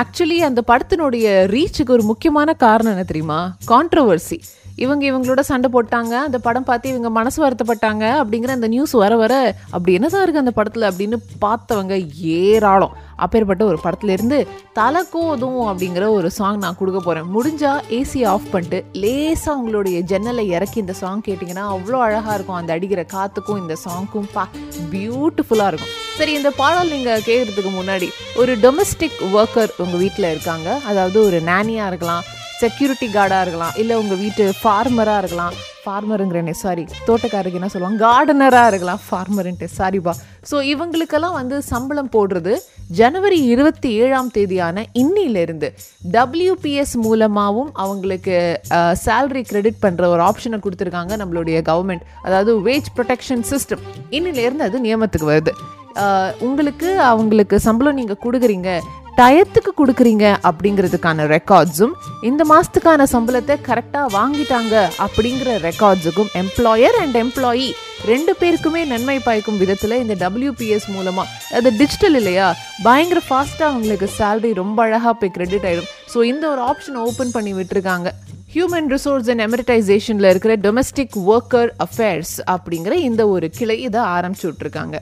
ஆக்சுவலி 0.01 0.37
அந்த 0.37 0.63
படத்தினுடைய 0.67 1.25
ரீச்சுக்கு 1.45 1.89
ஒரு 1.89 2.03
முக்கியமான 2.03 2.53
காரணம் 2.53 2.91
என்ன 2.91 3.03
தெரியுமா? 3.03 3.55
கான்ட்ரவர்சி 3.67 4.39
இவங்க 4.75 5.11
இவங்களோட 5.11 5.39
சண்டை 5.39 5.69
போட்டாங்க 5.73 6.13
அந்த 6.19 6.39
படம் 6.39 6.63
பார்த்து 6.63 6.89
இவங்க 6.89 7.09
மனசு 7.09 7.47
வருத்தப்பட்டாங்க 7.47 8.03
அப்படிங்கிற 8.21 8.47
அந்த 8.47 8.67
நியூஸ் 8.67 8.91
வர 8.91 9.15
வர 9.15 9.55
அப்படி 9.69 9.93
என்னதான் 9.93 10.21
இருக்கு 10.21 10.39
அந்த 10.39 10.51
படத்தில் 10.51 10.83
அப்படின்னு 10.83 11.17
பார்த்தவங்க 11.41 12.15
ஏராளம். 12.17 12.93
அப்பேற்பட்ட 13.25 13.63
ஒரு 13.71 13.77
படத்துலேருந்து 13.85 14.39
தலை 14.79 15.01
கோதும் 15.13 15.61
அப்படிங்கிற 15.69 16.05
ஒரு 16.17 16.29
சாங் 16.37 16.61
நான் 16.63 16.77
கொடுக்க 16.81 16.99
போகிறேன் 17.07 17.29
முடிஞ்சால் 17.35 17.81
ஏசியை 17.99 18.27
ஆஃப் 18.33 18.49
பண்ணிட்டு 18.53 18.79
லேசாக 19.03 19.57
உங்களுடைய 19.59 19.99
ஜன்னலை 20.11 20.45
இறக்கி 20.55 20.79
இந்த 20.83 20.95
சாங் 21.01 21.25
கேட்டிங்கன்னா 21.27 21.65
அவ்வளோ 21.75 21.99
அழகாக 22.07 22.35
இருக்கும். 22.37 22.59
அந்த 22.61 22.73
அடிக்கிற 22.77 23.03
காற்றுக்கும் 23.15 23.61
இந்த 23.63 23.77
சாங்க்கும் 23.85 24.29
பா 24.35 24.45
பியூட்டிஃபுல்லாக 24.93 25.71
இருக்கும். 25.71 25.93
சரி 26.19 26.33
இந்த 26.39 26.51
பாடல் 26.61 26.93
நீங்கள் 26.95 27.25
கேட்குறதுக்கு 27.29 27.71
முன்னாடி 27.79 28.09
ஒரு 28.41 28.53
டொமஸ்டிக் 28.65 29.19
ஒர்க்கர் 29.39 29.73
உங்கள் 29.83 30.01
வீட்டில் 30.03 30.31
இருக்காங்க. 30.33 30.69
அதாவது 30.91 31.17
ஒரு 31.27 31.39
நேனியாக 31.51 31.91
இருக்கலாம் 31.91 32.25
செக்யூரிட்டி 32.61 33.07
கார்டாக 33.17 33.43
இருக்கலாம் 33.45 33.75
இல்லை 33.81 33.97
உங்கள் 34.03 34.19
வீட்டு 34.23 34.45
ஃபார்மராக 34.61 35.21
இருக்கலாம். 35.21 35.55
ஃபார்மருங்கிறனே 35.89 36.53
சாரி 36.63 36.83
தோட்டக்காரருக்கு 37.07 37.59
என்ன 37.59 37.69
சொல்லுவாங்க? 37.73 37.99
கார்டனராக 38.07 38.69
இருக்கலாம் 38.71 39.01
ஃபார்மருன்ட்டு 39.05 39.67
சாரிப்பா 39.77 40.13
ஸோ 40.49 40.57
இவங்களுக்கெல்லாம் 40.71 41.37
வந்து 41.37 41.55
சம்பளம் 41.69 42.11
போடுறது 42.15 42.53
ஜனவரி 42.99 43.39
இருபத்தி 43.53 43.89
ஏழாம் 44.03 44.29
தேதியான 44.35 44.83
இன்னிலிருந்து 45.01 45.67
டபிள்யூபிஎஸ் 46.15 46.93
மூலமாகவும் 47.05 47.71
அவங்களுக்கு 47.83 48.35
சேலரி 49.05 49.43
கிரெடிட் 49.49 49.81
பண்ணுற 49.85 50.05
ஒரு 50.13 50.23
ஆப்ஷனை 50.29 50.59
கொடுத்துருக்காங்க 50.65 51.15
நம்மளுடைய 51.23 51.57
கவர்மெண்ட் 51.71 52.05
அதாவது 52.27 52.53
வேஜ் 52.69 52.89
ப்ரொடெக்ஷன் 52.97 53.45
சிஸ்டம் 53.51 53.83
இன்னிலேருந்து 54.17 54.67
அது 54.69 54.85
நியமத்துக்கு 54.87 55.31
வருது. 55.33 55.53
உங்களுக்கு 56.47 56.89
அவங்களுக்கு 57.11 57.55
சம்பளம் 57.67 57.99
நீங்கள் 57.99 58.23
கொடுக்குறீங்க. 58.25 58.71
டயத்துக்கு 59.19 59.71
கொடுக்குறீங்க 59.77 60.25
அப்படிங்கிறதுக்கான 60.43 61.25
ரெக்கார்ட்ஸும் 61.27 61.93
இந்த 62.21 62.43
மாதத்துக்கான 62.43 63.03
சம்பளத்தை 63.03 63.55
கரெக்டாக 63.67 64.13
வாங்கிட்டாங்க 64.13 64.75
அப்படிங்கிற 64.97 65.57
ரெக்கார்ட்ஸுக்கும் 65.61 66.29
எம்ப்ளாயர் 66.33 66.97
அண்ட் 67.01 67.15
எம்ப்ளாயி 67.15 67.67
ரெண்டு 68.05 68.35
பேருக்குமே 68.39 68.85
நன்மை 68.85 69.17
பாய்க்கும் 69.25 69.57
விதத்தில் 69.57 69.91
இந்த 69.91 70.15
டபிள்யூபிஎஸ் 70.15 70.87
மூலமாக 70.89 71.27
அது 71.55 71.71
டிஜிட்டல் 71.71 72.15
இல்லையா? 72.15 72.47
பயங்கர 72.83 73.21
ஃபாஸ்ட்டாக 73.29 73.71
அவங்களுக்கு 73.71 74.09
சேல்ரி 74.19 74.53
ரொம்ப 74.53 74.83
அழகாக 74.83 75.13
போய் 75.13 75.29
கிரெடிட் 75.29 75.65
ஆகிடும் 75.65 75.89
ஸோ 76.13 76.23
இந்த 76.23 76.49
ஒரு 76.49 76.61
ஆப்ஷன் 76.61 76.95
ஓப்பன் 76.95 77.31
பண்ணி 77.31 77.53
விட்டுருக்காங்க. 77.53 78.09
ஹியூமன் 78.53 78.89
ரிசோர்ஸ் 78.91 79.29
அண்ட் 79.29 79.41
எமரிட்டைசேஷனில் 79.41 80.29
இருக்கிற 80.29 80.55
டொமஸ்டிக் 80.57 81.17
ஒர்க்கர் 81.27 81.71
அஃபேர்ஸ் 81.79 82.41
அப்படிங்கிற 82.47 82.91
இந்த 82.91 83.27
ஒரு 83.27 83.49
கிளை 83.49 83.81
இதை 83.81 83.99
ஆரம்பிச்சு 83.99 84.47
விட்ருக்காங்க 84.51 84.97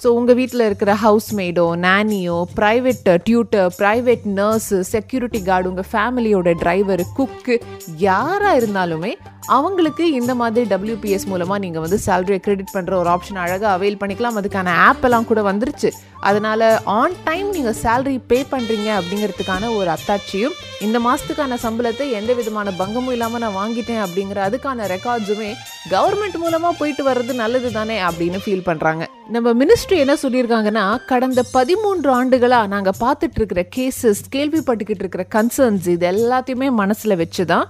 ஸோ 0.00 0.08
உங்கள் 0.10 0.36
வீட்டில் 0.36 0.64
இருக்கிற 0.66 0.92
ஹவுஸ்மெய்டோ 1.02 1.64
நானியோ 1.80 2.36
private 2.54 3.08
tutor 3.24 3.66
private 3.78 4.24
nurse 4.36 4.78
security 4.90 5.40
guard 5.42 5.68
உங்கள் 5.68 5.88
ஃபேமிலியோட 5.90 6.54
டிரைவர் 6.58 7.02
குக்கு 7.16 7.56
யாராக 7.98 8.58
இருந்தாலுமே 8.60 9.12
அவங்களுக்கு 9.56 10.04
இந்த 10.20 10.32
மாதிரி 10.40 10.64
டபிள்யூபிஎஸ் 10.72 11.26
மூலமாக 11.32 11.62
நீங்கள் 11.64 11.84
வந்து 11.84 11.98
சேலரியை 12.06 12.40
கிரெடிட் 12.44 12.74
பண்ணுற 12.76 12.94
ஒரு 13.02 13.10
ஆப்ஷன் 13.14 13.42
அழகாக 13.44 13.72
அவைல் 13.76 14.00
பண்ணிக்கலாம். 14.02 14.38
அதுக்கான 14.40 14.74
ஆப் 14.88 15.04
எல்லாம் 15.08 15.28
கூட 15.30 15.42
வந்துருச்சு. 15.50 15.90
அதனால் 16.28 16.64
ஆன் 16.98 17.14
டைம் 17.28 17.48
நீங்கள் 17.56 17.76
சேலரி 17.82 18.16
பே 18.30 18.38
பண்ணுறீங்க 18.52 18.88
அப்படிங்கிறதுக்கான 18.98 19.70
ஒரு 19.76 19.88
அத்தாட்சியும் 19.94 20.56
இந்த 20.86 20.98
மாதத்துக்கான 21.06 21.56
சம்பளத்தை 21.64 22.06
எந்த 22.18 22.32
விதமான 22.38 22.68
பங்கமும் 22.80 23.14
இல்லாமல் 23.16 23.42
நான் 23.44 23.58
வாங்கிட்டேன் 23.60 24.02
அப்படிங்கிற 24.04 24.40
அதுக்கான 24.48 24.86
ரெக்கார்ட்ஸுமே 24.94 25.50
கவர்மெண்ட் 25.92 26.36
மூலமாக 26.42 26.74
போயிட்டு 26.80 27.04
வர்றது 27.08 27.34
நல்லது 27.42 27.70
தானே 27.78 27.96
அப்படின்னு 28.08 28.40
ஃபீல் 28.44 28.66
பண்ணுறாங்க 28.68 29.04
நம்ம 29.36 29.48
மினிஸ்ட்ரி 29.62 29.98
என்ன 30.04 30.14
சொல்லியிருக்காங்கன்னா 30.24 30.84
கடந்த 31.12 31.40
பதிமூன்று 31.56 32.10
ஆண்டுகளாக 32.18 32.72
நாங்கள் 32.74 33.00
பார்த்துட்டு 33.04 33.40
இருக்கிற 33.40 33.62
கேசஸ் 33.76 34.22
கேள்விப்பட்டுக்கிட்டு 34.36 35.04
இருக்கிற 35.04 35.24
கன்சர்ன்ஸ் 35.36 35.88
இது 35.94 36.06
எல்லாத்தையுமே 36.14 36.70
மனசில் 36.82 37.20
வச்சு 37.22 37.46
தான் 37.46 37.66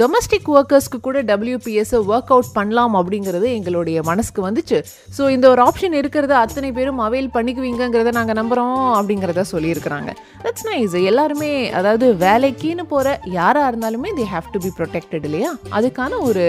டொமஸ்டிக் 0.00 0.48
ஒர்க்கர்ஸ்க்கு 0.56 0.98
கூட 1.06 1.18
டபிள்யூபிஎஸ்ஸை 1.30 2.00
ஒர்க் 2.10 2.32
அவுட் 2.34 2.50
பண்ணலாம் 2.58 2.94
அப்படிங்கிறது 3.00 3.46
எங்களுடைய 3.58 3.98
மனசுக்கு 4.10 4.40
வந்துச்சு. 4.48 4.78
ஸோ 5.16 5.22
இந்த 5.36 5.46
ஒரு 5.52 5.62
ஆப்ஷன் 5.68 5.96
இருக்கிறத 6.00 6.34
அத்தனை 6.44 6.70
பேரும் 6.78 7.00
அவைல் 7.06 7.30
பண்ணிக்குவீங்கங்கிறத 7.36 8.12
நாங்கள் 8.18 8.38
நம்புகிறோம் 8.40 8.82
அப்படிங்கிறத 8.98 9.44
சொல்லியிருக்கிறாங்க. 9.52 10.12
தட்ஸ் 10.44 10.66
நைஸ் 10.70 10.96
எல்லாருமே 11.10 11.52
அதாவது 11.80 12.08
வேலைக்குன்னு 12.26 12.86
போகிற 12.92 13.16
யாராக 13.38 13.70
இருந்தாலுமே 13.72 14.12
they 14.20 14.26
have 14.34 14.52
to 14.54 14.60
be 14.66 14.72
protected 14.78 15.26
இல்லையா? 15.30 15.52
அதுக்கான 15.78 16.20
ஒரு 16.28 16.44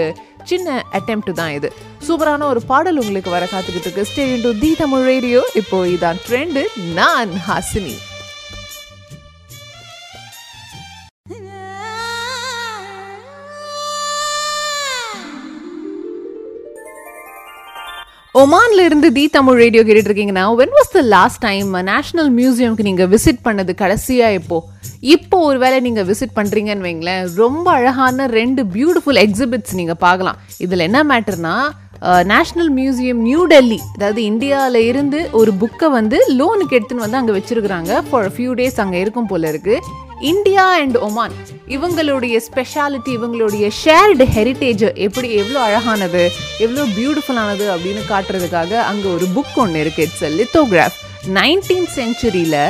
சின்ன 0.50 0.68
அட்டெம்ப்ட் 0.98 1.32
தான் 1.40 1.52
இது. 1.58 1.68
சூப்பரான 2.06 2.46
ஒரு 2.52 2.60
பாடல் 2.70 3.00
உங்களுக்கு 3.02 3.30
வர 3.36 3.44
காத்துக்கிட்டு 3.52 3.88
இருக்கு. 3.88 4.08
Stay tuned 4.12 4.46
to 4.46 4.52
the 4.62 4.70
Tamil 4.84 5.04
radio. 5.12 5.42
இப்போ 5.62 5.80
இதான் 5.96 6.22
ட்ரெண்டு 6.28 6.64
நான் 7.00 7.34
ஹாசினி. 7.50 7.94
ஒமான்ல 18.42 18.84
இருந்து 18.88 19.08
தி 19.16 19.22
தமிழ் 19.34 19.58
ரேடியோ 19.62 19.82
கேட்டுட்டு 19.86 20.10
இருக்கீங்கன்னா 20.10 20.44
when 20.60 20.74
was 20.76 20.92
the 20.94 21.00
last 21.14 21.40
time 21.46 21.70
national 21.90 22.30
மியூசியம்க்கு 22.38 22.86
நீங்க 22.88 23.04
விசிட் 23.14 23.42
பண்ணது 23.46 23.72
கடைசியா 23.82 24.28
இப்போ? 24.38 24.58
இப்போ 25.14 25.36
ஒருவேளை 25.48 25.78
நீங்க 25.86 26.02
விசிட் 26.10 26.34
பண்றீங்கன்னு 26.38 26.86
வைங்களேன். 26.86 27.22
ரொம்ப 27.42 27.66
அழகான 27.78 28.26
ரெண்டு 28.38 28.62
பியூட்டிஃபுல் 28.76 29.20
எக்ஸிபிட்ஸ் 29.24 29.74
நீங்க 29.80 29.94
பார்க்கலாம். 30.06 30.38
இதுல 30.64 30.86
என்ன 30.88 31.00
மேட்டர்னா 31.12 31.54
நேஷ்னல் 32.32 32.70
மியூசியம் 32.78 33.20
நியூ 33.28 33.42
டெல்லி 33.52 33.80
அதாவது 33.96 34.20
இந்தியாவில் 34.30 34.80
இருந்து 34.90 35.18
ஒரு 35.40 35.52
புக்கை 35.60 35.90
வந்து 35.98 36.18
லோனுக்கு 36.38 36.76
எடுத்துன்னு 36.78 37.06
வந்து 37.06 37.20
அங்கே 37.20 37.36
வச்சிருக்கிறாங்க. 37.38 37.92
ஃபார் 38.08 38.30
ஃபியூ 38.36 38.52
டேஸ் 38.60 38.80
அங்கே 38.84 39.02
இருக்கும் 39.04 39.30
போல 39.32 39.52
இருக்குது 39.54 39.78
இந்தியா 40.22 40.64
அண்ட் 40.74 40.96
ஒமான் 40.98 41.34
இவங்களுடைய 41.68 42.36
ஸ்பெஷாலிட்டி 42.46 43.10
இவங்களுடைய 43.16 43.66
ஷேர்டு 43.82 44.24
ஹெரிட்டேஜ் 44.34 44.84
எப்படி 44.98 45.28
எவ்வளோ 45.34 45.60
அழகானது 45.60 46.22
எவ்வளோ 46.58 46.84
பியூட்டிஃபுல்லானது 46.96 47.66
அப்படின்னு 47.68 48.02
காட்டுறதுக்காக 48.08 48.72
அங்கே 48.82 49.08
ஒரு 49.08 49.26
புக் 49.34 49.56
ஒன்று 49.56 49.80
இருக்குது 49.80 50.06
இட்ஸ் 50.06 50.24
லித்தோகிராஃப் 50.36 50.98
நைன்டீன் 51.32 51.88
செஞ்சுரியில் 51.94 52.60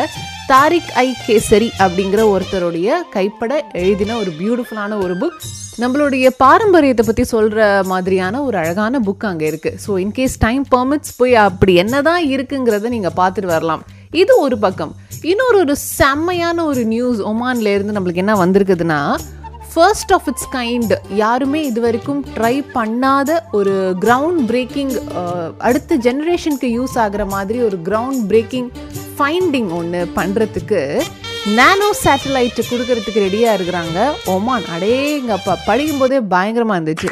தாரிக் 0.46 0.92
ஐ 0.96 1.08
கேசரி 1.26 1.68
அப்படிங்கிற 1.78 2.22
ஒருத்தருடைய 2.30 2.92
கைப்பட 3.10 3.52
எழுதின 3.72 4.16
ஒரு 4.16 4.30
பியூட்டிஃபுல்லான 4.40 4.98
ஒரு 4.98 5.14
புக் 5.14 5.42
நம்மளுடைய 5.78 6.26
பாரம்பரியத்தை 6.36 7.04
பற்றி 7.06 7.24
சொல்கிற 7.24 7.60
மாதிரியான 7.84 8.42
ஒரு 8.42 8.56
அழகான 8.56 9.00
புக் 9.00 9.24
அங்கே 9.24 9.46
இருக்குது 9.50 9.78
ஸோ 9.86 9.98
இன்கேஸ் 9.98 10.36
டைம் 10.38 10.64
பர்மிட்ஸ் 10.70 11.16
போய் 11.16 11.34
அப்படி 11.34 11.74
என்னதான் 11.74 12.24
இருக்குங்கிறத 12.28 12.88
நீங்கள் 12.88 13.16
பார்த்துட்டு 13.16 13.46
வரலாம். 13.46 13.84
இது 14.20 14.32
ஒரு 14.44 14.56
பக்கம். 14.64 14.90
இன்னொரு 15.30 15.56
ஒரு 15.64 15.74
செம்மையான 15.98 16.64
ஒரு 16.70 16.82
நியூஸ் 16.84 17.20
ஒமான்லேருந்து 17.30 17.94
நம்மளுக்கு 17.96 18.22
என்ன 18.24 18.34
வந்திருக்குதுன்னா 18.44 18.98
ஃபர்ஸ்ட் 19.72 20.12
ஆஃப் 20.16 20.26
இட்ஸ் 20.30 20.48
கைண்ட் 20.56 20.92
யாருமே 21.20 21.60
இது 21.68 21.80
வரைக்கும் 21.84 22.20
ட்ரை 22.36 22.54
பண்ணாத 22.74 23.38
ஒரு 23.58 23.74
கிரவுண்ட் 24.04 24.42
பிரேக்கிங் 24.50 24.92
அடுத்த 25.68 25.96
ஜெனரேஷனுக்கு 26.08 26.70
யூஸ் 26.78 26.96
ஆகிற 27.04 27.24
மாதிரி 27.34 27.60
ஒரு 27.68 27.78
கிரவுண்ட் 27.88 28.22
பிரேக்கிங் 28.32 28.68
ஃபைண்டிங் 29.16 29.70
ஒன்று 29.80 30.02
பண்ணுறதுக்கு 30.18 30.82
நானோ 31.58 31.88
சேட்டலைட் 32.04 32.60
கொடுக்கறதுக்கு 32.72 33.22
ரெடியாக 33.26 33.56
இருக்கிறாங்க. 33.58 33.98
ஒமான் 34.34 34.66
அடேங்கப்பா 34.74 35.54
படிக்கும்போதே 35.68 36.20
பயங்கரமாக 36.34 36.78
இருந்துச்சு. 36.80 37.10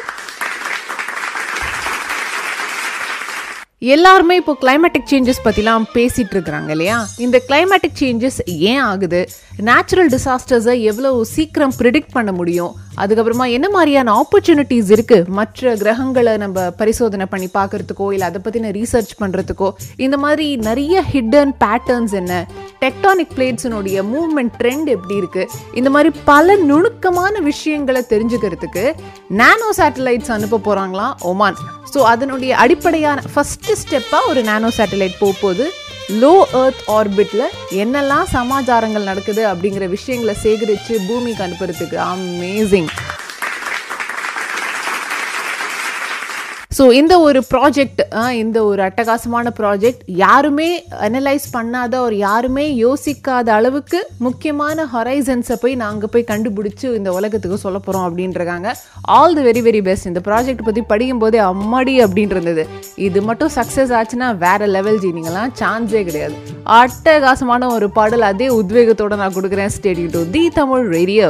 எல்லாருமே 3.81 4.35
இப்போ 4.35 4.57
கிளைமேட்டிக் 4.61 5.07
சேஞ்சஸ் 5.11 5.39
பற்றிலாம் 5.43 5.85
பேசிட்டு 5.93 6.33
இருக்கிறாங்க 6.33 6.69
இல்லையா? 6.69 7.07
இந்த 7.17 7.41
கிளைமேட்டிக் 7.47 7.95
சேஞ்சஸ் 7.99 8.37
ஏன் 8.45 8.79
ஆகுது? 8.79 9.29
நேச்சுரல் 9.57 10.09
டிசாஸ்டர்ஸை 10.09 10.81
எவ்வளோ 10.81 11.23
சீக்கிரம் 11.23 11.73
ப்ரிடிக்ட் 11.79 12.11
பண்ண 12.11 12.31
முடியும்? 12.31 12.75
அதுக்கப்புறமா 12.97 13.51
என்ன 13.51 13.69
மாதிரியான 13.69 14.13
ஆப்பர்ச்சுனிட்டிஸ் 14.21 14.89
இருக்குது 14.95 15.27
மற்ற 15.27 15.75
கிரகங்களை 15.75 16.37
நம்ம 16.37 16.69
பரிசோதனை 16.71 17.25
பண்ணி 17.25 17.49
பார்க்குறதுக்கோ 17.53 18.11
இல்லை 18.13 18.27
அதை 18.27 18.41
பற்றின 18.45 18.71
ரீசர்ச் 18.71 19.13
பண்ணுறதுக்கோ 19.19 19.71
இந்த 19.97 20.17
மாதிரி 20.17 20.55
நிறைய 20.55 21.01
ஹிட்டன் 21.01 21.55
பேட்டர்ன்ஸ் 21.59 22.13
என்ன? 22.13 22.47
டெக்டானிக் 22.79 23.33
பிளேட்ஸினுடைய 23.35 24.03
மூவ்மெண்ட் 24.13 24.53
ட்ரெண்ட் 24.61 24.85
எப்படி 24.85 25.15
இருக்குது 25.21 25.47
இந்த 25.73 25.89
மாதிரி 25.89 26.11
பல 26.23 26.55
நுணுக்கமான 26.55 27.39
விஷயங்களை 27.39 28.05
தெரிஞ்சுக்கிறதுக்கு 28.09 28.93
நானோ 29.27 29.69
சேட்டலைட்ஸ் 29.77 30.31
அனுப்ப 30.31 30.61
போகிறாங்களாம் 30.67 31.15
ஒமான். 31.19 31.55
ஸோ 31.93 31.97
அதனுடைய 31.97 32.55
அடிப்படையான 32.55 33.21
ஃபஸ்ட்டு 33.35 33.77
ஸ்டெப்பாக 33.83 34.27
ஒரு 34.27 34.43
நானோ 34.43 34.67
சேட்டலைட் 34.77 35.17
போக 35.19 35.33
போகுது. 35.41 35.71
லோ 36.09 36.31
எர்த் 36.59 36.83
ஆர்பிட்டில் 36.89 37.45
என்னெல்லாம் 37.75 38.27
சமாச்சாரங்கள் 38.31 39.03
நடக்குது 39.03 39.43
அப்படிங்கிற 39.47 39.87
விஷயங்களை 39.89 40.35
சேகரித்து 40.35 40.93
பூமிக்கு 41.07 41.43
அனுப்புறதுக்கு 41.43 41.97
அமேசிங் 42.05 42.89
ஸோ 46.77 46.83
இந்த 46.97 47.13
ஒரு 47.19 47.39
ப்ராஜெக்ட் 47.51 48.01
இந்த 48.41 48.57
ஒரு 48.67 48.81
அட்டகாசமான 48.85 49.51
ப்ராஜெக்ட் 49.57 50.03
யாருமே 50.21 50.67
அனலைஸ் 51.07 51.47
பண்ணாத 51.55 51.93
ஒரு 52.05 52.15
யாருமே 52.17 52.65
யோசிக்காத 52.83 53.47
அளவுக்கு 53.55 53.99
முக்கியமான 54.27 54.85
ஹொரைசன்ஸை 54.93 55.57
போய் 55.63 55.75
நாங்கள் 55.83 56.11
போய் 56.13 56.25
கண்டுபிடிச்சி 56.31 56.85
இந்த 56.99 57.11
உலகத்துக்கு 57.17 57.59
சொல்ல 57.65 57.79
போகிறோம் 57.79 58.07
அப்படின்றாங்க 58.07 58.71
all 59.17 59.35
the 59.39 59.43
very 59.49 59.63
very 59.67 59.81
best 59.89 60.09
இந்த 60.11 60.23
ப்ராஜெக்ட் 60.29 60.65
பற்றி 60.69 60.83
படிக்கும் 60.93 61.21
போதே 61.25 61.41
அம்மாடி 61.49 61.97
அப்படின்றது 62.07 62.65
இது 63.07 63.21
மட்டும் 63.29 63.53
சக்ஸஸ் 63.57 63.93
ஆச்சுன்னா 63.99 64.31
வேற 64.47 64.71
லெவல் 64.77 65.03
ஜீனிங்கெல்லாம் 65.05 65.53
சான்ஸே 65.61 66.03
கிடையாது. 66.09 66.35
அட்டகாசமான 66.79 67.71
ஒரு 67.77 67.89
பாடல் 67.99 68.29
அதே 68.31 68.49
உத்வேகத்தோட 68.61 69.15
நான் 69.23 69.37
கொடுக்குறேன். 69.39 69.73
Stay tuned 69.77 70.09
to 70.17 70.23
the 70.31 70.45
Tamil 70.61 70.85
radio 70.97 71.29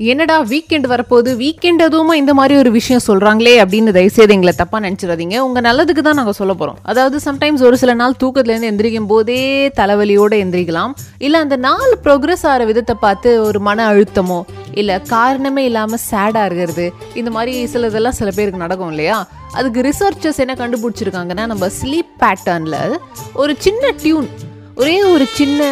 என்னடா 0.00 0.36
வீக்கெண்ட் 0.44 0.86
வரப்போகுது? 0.92 1.30
வீக்கெண்ட் 1.40 1.82
எதுவுமா 1.86 2.12
இந்த 2.12 2.34
மாதிரி 2.34 2.54
ஒரு 2.58 2.70
விஷயம் 2.70 3.02
சொல்கிறாங்களே 3.06 3.52
அப்படின்னு 3.62 3.90
தயவுசெய்து 3.96 4.34
எங்களை 4.34 4.54
தப்பாக 4.58 4.80
நினச்சிடாதீங்க. 4.86 5.38
உங்கள் 5.38 5.64
நல்லதுக்கு 5.66 6.02
தான் 6.06 6.18
நாங்கள் 6.20 6.36
சொல்ல 6.38 6.52
போகிறோம் 6.54 6.78
அதாவது 6.82 7.18
சம்டைம்ஸ் 7.24 7.62
ஒரு 7.62 7.76
சில 7.82 7.94
நாள் 7.94 8.16
தூக்கத்துலேருந்து 8.22 8.70
எந்திரிக்கும் 8.70 9.06
போதே 9.06 9.68
தலைவலியோடு 9.80 10.36
எந்திரிக்கலாம். 10.44 10.92
இல்லை 11.18 11.40
அந்த 11.40 11.56
நாள் 11.56 11.92
ப்ரோக்ரஸ் 12.04 12.44
ஆகிற 12.52 12.64
விதத்தை 12.64 12.94
பார்த்து 13.04 13.42
ஒரு 13.44 13.60
மன 13.60 13.86
அழுத்தமோ 13.92 14.40
இல்லை 14.70 15.02
காரணமே 15.02 15.64
இல்லாமல் 15.64 16.04
சேடாக 16.10 16.44
இருக்கிறது 16.44 16.92
இந்த 17.14 17.30
மாதிரி 17.30 17.66
சில 17.66 17.86
இதெல்லாம் 17.86 18.18
சில 18.20 18.30
பேருக்கு 18.36 18.64
நடக்கும் 18.64 18.88
இல்லையா? 18.88 19.18
அதுக்கு 19.54 19.80
ரிசர்ச்சர்ஸ் 19.88 20.42
என்ன 20.44 20.54
கண்டுபிடிச்சிருக்காங்கன்னா 20.54 21.46
நம்ம 21.52 21.68
ஸ்லீப் 21.80 22.12
பேட்டர்னில் 22.22 22.98
ஒரு 23.34 23.54
சின்ன 23.58 23.92
டியூன் 24.02 24.30
ஒரே 24.74 25.02
ஒரு 25.02 25.26
சின்ன 25.26 25.62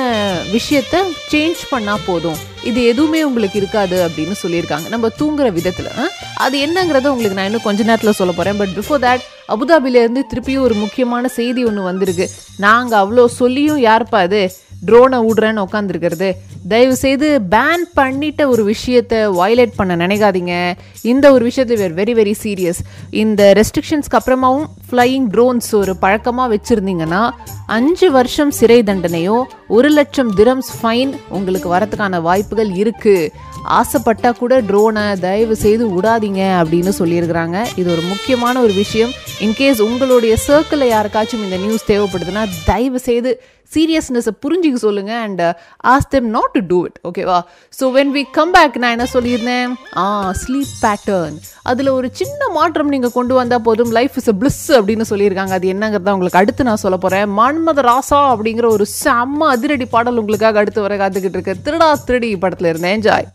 விஷயத்த 0.53 0.97
சேஞ்ச் 1.33 1.61
பண்ணா 1.71 1.99
போதும். 2.07 2.37
இது 2.65 2.85
எதுவுமே 2.85 3.23
உங்களுக்கு 3.23 3.59
இருக்காது 3.59 4.09
அப்படின்னு 4.09 4.33
சொல்லியிருக்காங்க. 4.43 4.89
நம்ம 4.89 5.09
தூங்குற 5.19 5.53
விதத்தில் 5.53 5.89
ஆ? 5.99 6.09
அது 6.35 6.67
என்னங்கிறத 6.67 7.07
உங்களுக்கு 7.07 7.35
நான் 7.35 7.45
இன்னும் 7.45 7.63
கொஞ்ச 7.63 7.83
நேரத்தில் 7.83 8.13
சொல்ல 8.13 8.33
போகிறேன் 8.33 8.57
பட் 8.57 8.69
பிஃபோர் 8.69 9.05
தேட் 9.05 9.21
அபுதாபிலேருந்து 9.49 10.23
திருப்பியும் 10.35 10.61
ஒரு 10.61 10.75
முக்கியமான 10.75 11.29
செய்தி 11.29 11.65
ஒன்று 11.65 11.83
வந்திருக்கு. 11.83 12.31
நாங்கள் 12.57 12.99
அவ்வளோ 12.99 13.27
சொல்லியும் 13.27 13.85
யாருப்பா 13.85 14.19
அது? 14.19 14.53
ட்ரோனை 14.87 15.19
விடுறேன்னு 15.27 15.65
உட்காந்துருக்கிறது 15.67 16.29
தயவு 16.69 16.97
செய்து 16.97 17.41
பேன் 17.51 17.85
பண்ணிட்ட 17.97 18.49
ஒரு 18.49 18.63
விஷயத்தை 18.65 19.19
வயலேட் 19.19 19.77
பண்ண 19.77 19.97
நினைக்காதீங்க. 19.97 20.55
இந்த 21.03 21.33
ஒரு 21.33 21.45
விஷயத்தில் 21.45 21.79
வேர் 21.79 21.95
வெரி 21.95 22.15
வெரி 22.15 22.35
சீரியஸ் 22.43 22.81
இந்த 23.11 23.53
ரெஸ்ட்ரிக்ஷன்ஸ்க்கு 23.53 24.19
அப்புறமாவும் 24.19 24.67
ஃப்ளையிங் 24.91 25.29
ட்ரோன்ஸ் 25.31 25.75
ஒரு 25.75 25.97
பழக்கமாக 25.97 26.57
வச்சுருந்தீங்கன்னா 26.57 27.31
அஞ்சு 27.67 28.11
வருஷம் 28.11 28.51
சிறை 28.51 28.83
தண்டனையோ 28.83 29.45
ஒரு 29.69 29.91
லட்சம் 29.91 30.35
திரம்ஸ் 30.35 30.71
ஃபைன் 30.83 31.13
உங்களுக்கு 31.29 31.69
வரத்துக்கான 31.75 32.21
வாய்ப்புகள் 32.23 32.71
இருக்குது 32.75 33.31
ஆசைப்பட்டால் 33.79 34.39
கூட 34.43 34.55
ட்ரோனை 34.71 35.05
தயவு 35.27 35.57
செய்து 35.65 35.87
விடாதீங்க 35.97 36.43
அப்படின்னு 36.61 36.93
சொல்லியிருக்கிறாங்க. 37.01 37.59
இது 37.81 37.89
ஒரு 37.95 38.03
முக்கியமான 38.13 38.61
ஒரு 38.67 38.75
விஷயம். 38.83 39.15
இன்கேஸ் 39.47 39.81
உங்களுடைய 39.87 40.35
சர்க்கிளில் 40.49 40.93
யாருக்காச்சும் 40.97 41.47
இந்த 41.47 41.59
நியூஸ் 41.65 41.89
தேவைப்படுதுன்னா 41.93 42.45
தயவு 42.73 43.01
செய்து 43.09 43.33
சீரியஸ்னஸை 43.75 44.33
புரிஞ்சுக்க 44.45 44.79
சொல்லுங்கள் 44.85 45.21
and 45.25 45.43
ask 45.93 46.09
them 46.15 46.29
not 46.37 46.55
to 46.57 46.61
do 46.71 46.79
it 46.87 46.99
ஓகேவா 47.09 47.37
so 47.79 47.85
when 47.97 48.13
we 48.17 48.23
come 48.39 48.53
back 48.57 48.79
நான் 48.83 48.95
என்ன 48.97 49.07
சொல்லியிருந்தேன்? 49.15 49.73
ஆ 50.03 50.05
ஸ்லீப் 50.43 50.73
பேட்டர்ன் 50.85 51.37
அதில் 51.71 51.91
ஒரு 51.99 52.09
சின்ன 52.21 52.49
மாற்றம் 52.59 52.93
நீங்கள் 52.95 53.15
கொண்டு 53.19 53.35
வந்தால் 53.41 53.65
போதும். 53.69 53.93
லைஃப் 53.99 54.17
இஸ் 54.21 54.31
அ 54.33 54.37
பிளிஸ் 54.41 54.65
அப்படின்னு 54.79 55.07
சொல்லியிருக்காங்க. 55.13 55.55
அது 55.59 55.73
என்னங்கிறத 55.75 56.15
உங்களுக்கு 56.17 56.41
அடுத்து 56.43 56.69
நான் 56.71 56.85
சொல்ல 56.85 56.99
போகிறேன் 57.05 57.29
மன்மத 57.41 57.85
ராசா 57.91 58.23
அப்படிங்கிற 58.35 58.69
ஒரு 58.77 58.87
செம்ம 59.03 59.51
அதிரடி 59.57 59.89
பாடல் 59.97 60.23
உங்களுக்காக 60.23 60.59
அடுத்து 60.65 60.87
வர 60.87 60.97
காத்துக்கிட்டு 61.03 61.39
இருக்கு. 61.39 61.63
திருடா 61.69 61.91
திருடி 62.09 62.31
படத்தில் 62.37 62.71
இருந்தேன். 62.73 62.97
என்ஜாய் 62.99 63.29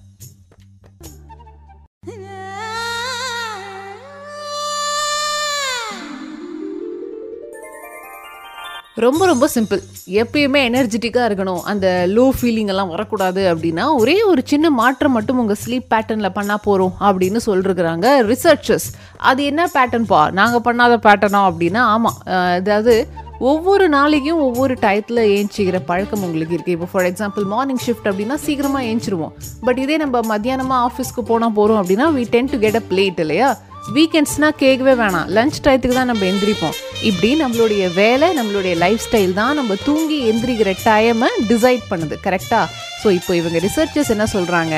ரொம்ப 8.97 9.25
ரொம்ப 9.25 9.45
சிம்பிள் 9.53 9.81
எப்பயுமே 10.21 10.59
எனர்ஜெட்டிக்காக 10.69 11.25
இருக்கணும். 11.29 11.63
அந்த 11.63 11.87
லோ 12.07 12.25
ஃபீலிங் 12.37 12.69
எல்லாம் 12.73 12.89
வரக்கூடாது 12.89 13.41
அப்படின்னா 13.53 13.85
ஒரே 13.95 14.15
ஒரு 14.23 14.41
சின்ன 14.45 14.69
மாற்றம் 14.69 15.11
மட்டும் 15.11 15.37
உங்கள் 15.37 15.59
ஸ்லீப் 15.63 15.87
பேட்டர்னில் 15.93 16.35
பண்ணால் 16.35 16.63
போகிறோம் 16.63 16.93
அப்படின்னு 16.99 17.39
சொல்லிருக்கிறாங்க 17.45 18.05
ரிசர்ச்சர்ஸ் 18.31 18.87
அது 19.29 19.43
என்ன 19.43 19.65
பேட்டர்ன்ப்பா 19.75 20.21
நாங்கள் 20.31 20.65
பண்ணாத 20.67 20.97
பேட்டர்னா 21.07 21.41
அப்படின்னா 21.49 21.83
ஆமாம் 21.95 22.17
அதாவது 22.59 22.95
ஒவ்வொரு 23.39 23.89
நாளைக்கும் 23.89 24.41
ஒவ்வொரு 24.47 24.73
டயத்தில் 24.81 25.21
ஏஞ்சிக்கிற 25.35 25.79
பழக்கம் 25.89 26.23
உங்களுக்கு 26.23 26.55
இருக்குது 26.57 26.75
இப்போ 26.77 26.87
ஃபார் 26.91 27.07
எக்ஸாம்பிள் 27.11 27.45
மார்னிங் 27.53 27.81
ஷிஃப்ட் 27.85 28.09
அப்படின்னா 28.11 28.35
சீக்கிரமாக 28.45 28.87
ஏஞ்சிருவோம். 28.91 29.33
பட் 29.67 29.77
இதே 29.77 29.97
நம்ம 30.03 30.21
மத்தியானமாக 30.33 30.89
ஆஃபீஸ்க்கு 30.89 31.23
போனால் 31.31 31.55
போகிறோம் 31.59 31.79
அப்படின்னா 31.81 32.07
we 32.17 32.25
tend 32.35 32.51
to 32.53 32.59
get 32.65 32.79
a 32.81 32.83
plate 32.91 33.19
இல்லையா? 33.25 33.49
வீக்கெண்ட்ஸ்னா 33.95 34.49
கேட்கவே 34.61 34.93
வேணாம். 35.01 35.27
லஞ்ச் 35.37 35.61
டயத்துக்கு 35.65 35.97
தான் 35.99 36.11
நம்ம 36.11 36.25
எந்திரிப்போம். 36.31 36.75
இப்படி 37.09 37.29
நம்மளுடைய 37.43 37.93
வேலை 37.93 38.29
நம்மளுடைய 38.39 38.75
லைஃப் 38.83 39.03
ஸ்டைல் 39.07 39.33
தான் 39.33 39.55
நம்ம 39.61 39.75
தூங்கி 39.87 40.19
எந்திரிக்கிற 40.31 40.73
டைமை 40.87 41.29
டிசைட் 41.51 41.85
பண்ணுது. 41.91 42.17
கரெக்டாக 42.27 42.65
ஸோ 43.01 43.11
இப்போ 43.19 43.35
இவங்க 43.35 43.59
ரிசர்ச்சர்ஸ் 43.67 44.13
என்ன 44.17 44.27
சொல்கிறாங்க 44.33 44.75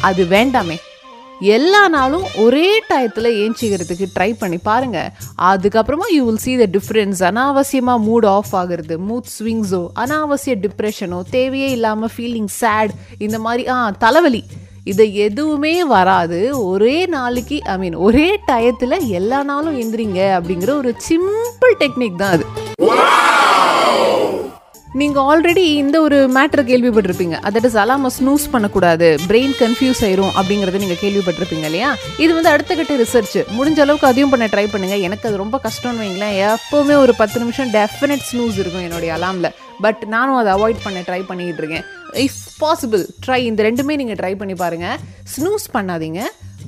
அது 0.00 0.24
வேண்டாமே. 0.24 0.78
எல்லா 1.40 1.88
நாளும் 1.88 2.24
ஒரே 2.36 2.82
டயத்தில் 2.88 3.28
ஏஞ்சிக்கிறதுக்கு 3.42 4.06
ட்ரை 4.14 4.34
பண்ணி 4.38 4.58
பாருங்கள் 4.58 5.10
அதுக்கப்புறமா 5.38 6.06
you 6.14 6.24
will 6.24 6.36
see 6.36 6.56
the 6.56 6.66
difference 6.78 7.22
அனாவசியமாக 7.24 8.04
மூட் 8.04 8.26
ஆஃப் 8.26 8.52
ஆகுறது 8.52 8.96
மூட் 9.08 9.28
ஸ்விங்ஸோ 9.38 9.88
அனாவசிய 9.94 10.56
டிப்ரெஷனோ 10.66 11.22
தேவையே 11.30 11.70
இல்லாமல் 11.70 12.10
ஃபீலிங் 12.16 12.50
சேட் 12.60 12.90
இந்த 13.18 13.38
மாதிரி 13.38 13.68
ஆ 13.68 13.90
தலைவலி. 13.90 14.42
இது 14.84 15.14
எதுவுமே 15.14 15.84
வராது. 15.84 16.58
ஒரே 16.58 17.06
நாளைக்கு 17.06 17.62
ஐ 17.62 17.78
மீன் 17.78 17.94
ஒரே 17.94 18.40
டயத்தில் 18.46 19.08
எல்லா 19.08 19.42
நாளும் 19.42 19.78
எந்திரிங்க 19.80 20.20
அப்படிங்கிற 20.38 20.68
ஒரு 20.68 20.94
சிம்பிள் 21.08 21.74
டெக்னிக் 21.80 22.16
தான் 22.16 22.30
அது. 22.30 22.44
நீங்கள் 25.00 25.24
ஆல்ரெடி 25.30 25.64
இந்த 25.80 25.96
ஒரு 26.04 26.18
மேட்ரு 26.34 26.62
கேள்விப்பட்டிருப்பீங்க. 26.68 27.36
அதாவது 27.46 27.68
அலாம 27.82 28.10
ஸ்னூஸ் 28.16 28.44
பண்ணக்கூடாது. 28.52 29.08
பிரெயின் 29.30 29.54
கன்ஃபியூஸ் 29.62 30.00
ஆயிரும் 30.06 30.32
அப்படிங்கிறத 30.38 30.78
நீங்கள் 30.82 31.00
கேள்விப்பட்டிருப்பீங்க 31.02 31.66
இல்லையா? 31.70 31.90
இது 32.24 32.30
வந்து 32.36 32.50
அடுத்த 32.52 32.74
கட்ட 32.78 32.94
ரிசர்ச் 33.02 33.34
முடிஞ்ச 33.56 33.80
அளவுக்கு 33.84 34.08
அதையும் 34.10 34.32
பண்ண 34.34 34.46
ட்ரை 34.54 34.66
பண்ணுங்கள் 34.74 35.04
எனக்கு 35.08 35.28
அது 35.28 35.42
ரொம்ப 35.42 35.60
கஷ்டம்னு 35.66 36.02
வைங்களேன். 36.04 36.36
எப்போவுமே 36.52 36.96
ஒரு 37.04 37.14
பத்து 37.20 37.40
நிமிஷம் 37.42 37.72
டெஃபினட் 37.78 38.24
ஸ்னூஸ் 38.30 38.60
இருக்கும் 38.62 38.86
என்னுடைய 38.86 39.12
அலாமில் 39.18 39.50
பட் 39.86 40.02
நானும் 40.14 40.40
அதை 40.42 40.52
அவாய்ட் 40.56 40.84
பண்ண 40.86 41.02
ட்ரை 41.08 41.20
பண்ணிக்கிட்டு 41.30 41.62
இருக்கேன். 41.64 41.86
இஃப் 42.26 42.40
பாசிபிள் 42.64 43.04
ட்ரை 43.26 43.40
இந்த 43.50 43.62
ரெண்டுமே 43.68 43.96
நீங்கள் 44.02 44.20
ட்ரை 44.22 44.34
பண்ணி 44.42 44.56
பாருங்கள் 44.64 44.98
ஸ்னூஸ் 45.34 45.68
பண்ணாதீங்க. 45.76 46.22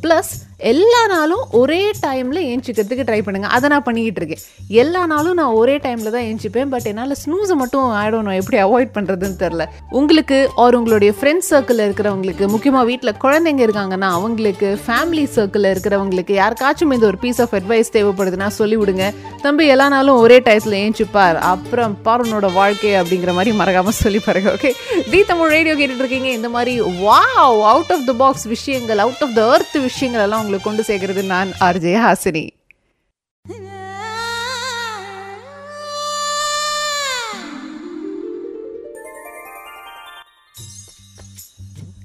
ப்ளஸ் 0.05 0.35
எல்லா 0.59 1.01
நாளும் 1.13 1.43
ஒரே 1.59 1.83
டைமில் 2.05 2.39
ஏஞ்சிக்கிறதுக்கு 2.51 3.05
ட்ரை 3.09 3.19
பண்ணுங்கள் 3.27 3.53
அதை 3.57 3.67
நான் 3.73 3.85
பண்ணிக்கிட்டு 3.89 4.21
இருக்கேன். 4.21 4.41
எல்லா 4.83 5.03
நாளும் 5.13 5.37
நான் 5.41 5.53
ஒரே 5.59 5.75
டைமில் 5.85 6.11
தான் 6.15 6.25
ஏஞ்சிப்பேன். 6.31 6.71
பட் 6.73 6.87
என்னால் 6.91 7.15
ஸ்னூஸை 7.21 7.57
மட்டும் 7.61 7.85
ஆயிடணும் 7.99 8.39
எப்படி 8.41 8.59
அவாய்ட் 8.65 8.91
பண்ணுறதுன்னு 8.97 9.37
தெரில 9.43 9.65
உங்களுக்கு 9.99 10.39
ஆர் 10.63 10.77
உங்களுடைய 10.79 11.11
ஃப்ரெண்ட்ஸ் 11.19 11.51
சர்க்கிளில் 11.53 11.85
இருக்கிறவங்களுக்கு 11.89 12.49
முக்கியமாக 12.55 12.85
வீட்டில் 12.91 13.13
குழந்தைங்க 13.25 13.63
இருக்காங்கன்னா 13.69 14.09
அவங்களுக்கு 14.17 14.71
ஃபேமிலி 14.87 15.25
சர்க்கிளில் 15.37 15.71
இருக்கிறவங்களுக்கு 15.75 16.35
யாருக்காச்சும் 16.41 16.95
இந்த 16.97 17.07
ஒரு 17.11 17.21
பீஸ் 17.25 17.41
ஆஃப் 17.45 17.55
அட்வைஸ் 17.61 17.93
தேவைப்படுதுன்னா 17.99 18.49
சொல்லி 18.59 18.79
விடுங்க. 18.83 19.07
தம்பி 19.47 19.67
எல்லா 19.77 19.89
நாளும் 19.97 20.21
ஒரே 20.25 20.41
டயத்தில் 20.49 20.79
ஏஞ்சிப்பார். 20.83 21.41
அப்புறம் 21.53 21.97
பார் 22.09 22.25
உன்னோட 22.27 22.51
வாழ்க்கை 22.59 22.93
அப்படிங்கிற 23.03 23.35
மாதிரி 23.39 23.55
மறக்காமல் 23.61 23.99
சொல்லி 24.03 24.23
பாருங்க 24.27 24.57
ஓகே 24.59 24.73
தி 25.15 25.23
தமிழ் 25.31 25.55
ரேடியோ 25.57 25.77
கேட்டுட்டு 25.83 26.05
இருக்கீங்க. 26.07 26.31
இந்த 26.41 26.51
மாதிரி 26.59 26.75
வா 27.07 27.23
அவுட் 27.47 27.95
ஆஃப் 27.99 28.07
த 28.11 28.17
பாக்ஸ் 28.25 28.47
விஷயங்கள் 28.57 29.05
அவுட் 29.07 29.25
ஆஃப் 29.29 29.39
த 29.41 29.49
அர்த் 29.55 29.81
விஷயங்கள் 29.89 30.27
எல்லாம் 30.27 30.47
உங்களுக்கு 30.49 30.69
கொண்டு 30.69 30.85
சேர்க்கறது 30.89 31.23
நான் 31.27 31.51
ஆர்ஜே 31.67 31.95
ஹாசினி 32.03 32.45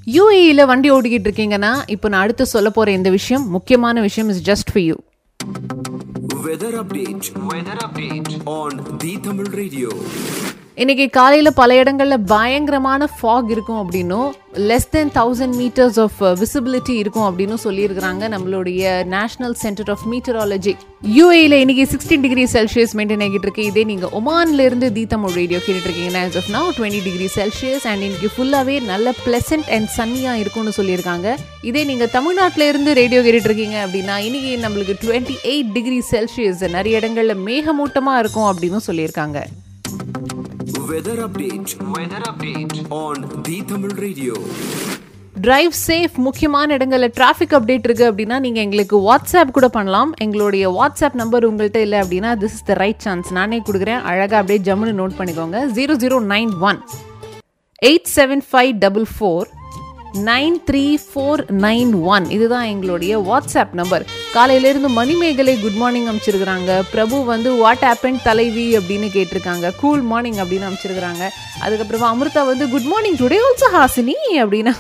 யூஏஇல 0.08 0.62
வண்டி 0.66 0.90
ஓட்டிக்கிட்டு 0.92 1.28
இருக்கீங்கன்னா 1.30 1.72
இப்போ 1.88 2.08
நான் 2.10 2.24
அடுத்து 2.26 2.46
சொல்ல 2.54 2.70
போற 2.70 2.92
இந்த 2.92 3.10
விஷயம் 3.10 3.46
முக்கியமான 3.50 4.02
விஷயம் 4.02 4.32
is 4.36 4.46
just 4.52 4.72
for 4.74 4.86
you 4.86 4.98
Weather 6.46 6.72
update. 6.78 7.28
Weather 7.46 7.76
update 7.78 8.28
on 8.54 8.72
the 9.02 9.12
Tamil 9.18 9.48
Radio. 9.54 9.90
இன்னைக்கு 10.78 11.10
காலையில் 11.10 11.50
பல 11.54 11.76
இடங்களில் 11.76 12.24
பயங்கரமான 12.32 13.08
ஃபாக் 13.18 13.50
இருக்கும் 13.50 13.82
அப்படின்னும் 13.82 14.30
less 14.70 14.88
than 14.90 15.12
thousand 15.18 15.56
metres 15.60 16.00
of 16.00 16.22
visibility 16.42 16.94
இருக்கும் 17.02 17.26
அப்படின்னு 17.28 17.58
சொல்லியிருக்கிறாங்க 17.66 18.30
நம்மளுடைய 18.34 19.04
நேஷனல் 19.04 19.54
சென்டர் 19.54 19.90
ஆஃப் 19.90 20.06
மீட்டராலஜி 20.12 20.74
யூஏயில் 21.18 21.56
இன்னைக்கு 21.60 21.86
சிக்ஸ்டீன் 21.92 22.24
டிகிரி 22.26 22.44
செல்சியஸ் 22.44 22.96
மெயின்டைன் 23.00 23.24
ஆகிட்டு 23.26 23.48
இருக்கு. 23.48 23.64
இதே 23.64 23.84
நீங்கள் 23.84 24.14
ஒமான்லேருந்து 24.20 24.90
இருந்து 24.90 25.34
radio 25.36 25.60
கேட்டுட்ருக்கீங்கன்னா 25.66 26.24
of 26.42 26.52
now 26.58 26.70
twenty 26.78 27.02
degree 27.08 27.28
Celsius 27.36 27.86
and 27.92 28.02
இன்னைக்கு 28.08 28.32
ஃபுல்லாகவே 28.38 28.84
நல்ல 28.84 29.14
ப்ளசன்ட் 29.26 29.70
அண்ட் 29.78 29.90
சன்னியாக 29.98 30.42
இருக்கும்னு 30.44 30.78
சொல்லியிருக்காங்க. 30.78 31.36
இதே 31.62 31.84
நீங்கள் 31.84 32.14
தமிழ்நாட்டில் 32.18 32.68
இருந்து 32.68 32.94
ரேடியோ 32.94 33.22
கேட்டுட்ருக்கீங்க 33.22 33.78
அப்படின்னா 33.86 34.18
இன்னைக்கு 34.30 34.54
நம்மளுக்கு 34.68 34.96
டுவெண்ட்டி 35.04 35.38
எயிட் 35.54 35.72
டிகிரி 35.72 36.02
செல்சியஸ் 36.14 36.70
நிறைய 36.78 36.98
இடங்களில் 36.98 37.44
மேகமூட்டமாக 37.50 38.24
இருக்கும் 38.26 38.50
அப்படின்னு 38.54 38.82
சொல்லியிருக்காங்க. 38.88 39.40
Weather 40.90 41.16
update. 41.26 41.72
Weather 41.96 42.20
update. 42.30 42.74
On 43.02 43.18
the 43.46 43.58
Tamil 43.70 43.92
Radio. 44.06 44.34
Drive 45.46 45.74
safe 45.88 46.16
முக்கியமான 46.26 46.74
இடங்களில் 46.78 47.14
டிராஃபிக் 47.18 47.54
அப்டேட் 47.58 47.86
இருக்குது 47.88 48.08
அப்படின்னா 48.10 48.38
நீங்கள் 48.46 48.64
எங்களுக்கு 48.66 48.98
வாட்ஸ்அப் 49.08 49.54
கூட 49.58 49.68
பண்ணலாம். 49.78 50.12
எங்களுடைய 50.26 50.66
வாட்ஸ்அப் 50.78 51.18
நம்பர் 51.22 51.48
உங்கள்கிட்ட 51.50 51.82
இல்லை 51.86 52.00
அப்படின்னா 52.04 52.32
this 52.44 52.56
is 52.58 52.68
the 52.70 52.78
right 52.84 53.04
chance 53.06 53.32
நானே 53.38 53.60
கொடுக்குறேன். 53.68 54.04
அழகாக 54.12 54.40
அப்படியே 54.42 54.62
ஜம்முன்னு 54.68 55.00
நோட் 55.02 55.18
பண்ணிக்கோங்க. 55.20 55.60
Zero 55.78 55.96
zero 56.04 56.20
nine 56.34 56.54
one 56.70 56.82
eight 57.90 58.12
seven 58.18 58.44
five 58.52 58.74
double 58.86 59.08
four 59.16 59.48
nine 60.14 60.62
three 60.72 60.96
four 61.14 61.42
nine 61.58 62.02
one. 62.02 62.30
இதுதான் 62.30 62.64
எங்களுடைய 62.64 63.20
வாட்ஸ்அப் 63.20 63.74
நம்பர் 63.74 64.06
காலையிலேருந்து 64.34 64.88
மணிமேகலை 64.88 65.60
குட் 65.60 65.72
மார்னிங் 65.72 66.08
அமைச்சிருக்கிறாங்க. 66.08 66.82
பிரபு 66.92 67.24
வந்து 67.24 67.54
வாட் 67.54 67.82
ஆப்பன் 67.82 68.22
தலைவி? 68.24 68.78
அப்படின்னு 68.78 69.08
கேட்டிருக்காங்க. 69.14 69.72
கூல் 69.80 70.02
மார்னிங் 70.02 70.34
அப்படின்னு 70.34 70.68
அமைச்சிருக்கிறாங்க. 70.70 71.28
அதுக்கப்புறமா 71.62 72.08
அமிர்தா 72.14 72.46
வந்து 72.46 72.70
good 72.70 72.82
morning 72.82 73.16
today 73.16 73.38
also 73.48 73.76
Hasini 73.76 74.14
அப்படின்னு 74.36 74.74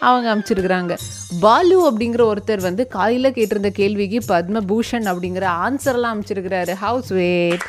அவங்க 0.00 0.34
அமைச்சிருக்கிறாங்க. 0.34 0.98
பாலு 1.40 1.90
அப்படிங்கிற 1.90 2.32
ஒருத்தர் 2.32 2.60
வந்து 2.60 2.86
காலையில் 2.86 3.32
கேட்டிருந்த 3.32 3.68
கேள்விக்கு 3.68 4.34
பத்மபூஷன் 4.34 5.06
அப்படிங்கிற 5.12 5.46
ஆன்சர்லாம் 5.66 6.14
அமைச்சிருக்கிறாரு. 6.14 6.72
ஹவுஸ் 6.72 7.08
வெயிட் 7.08 7.62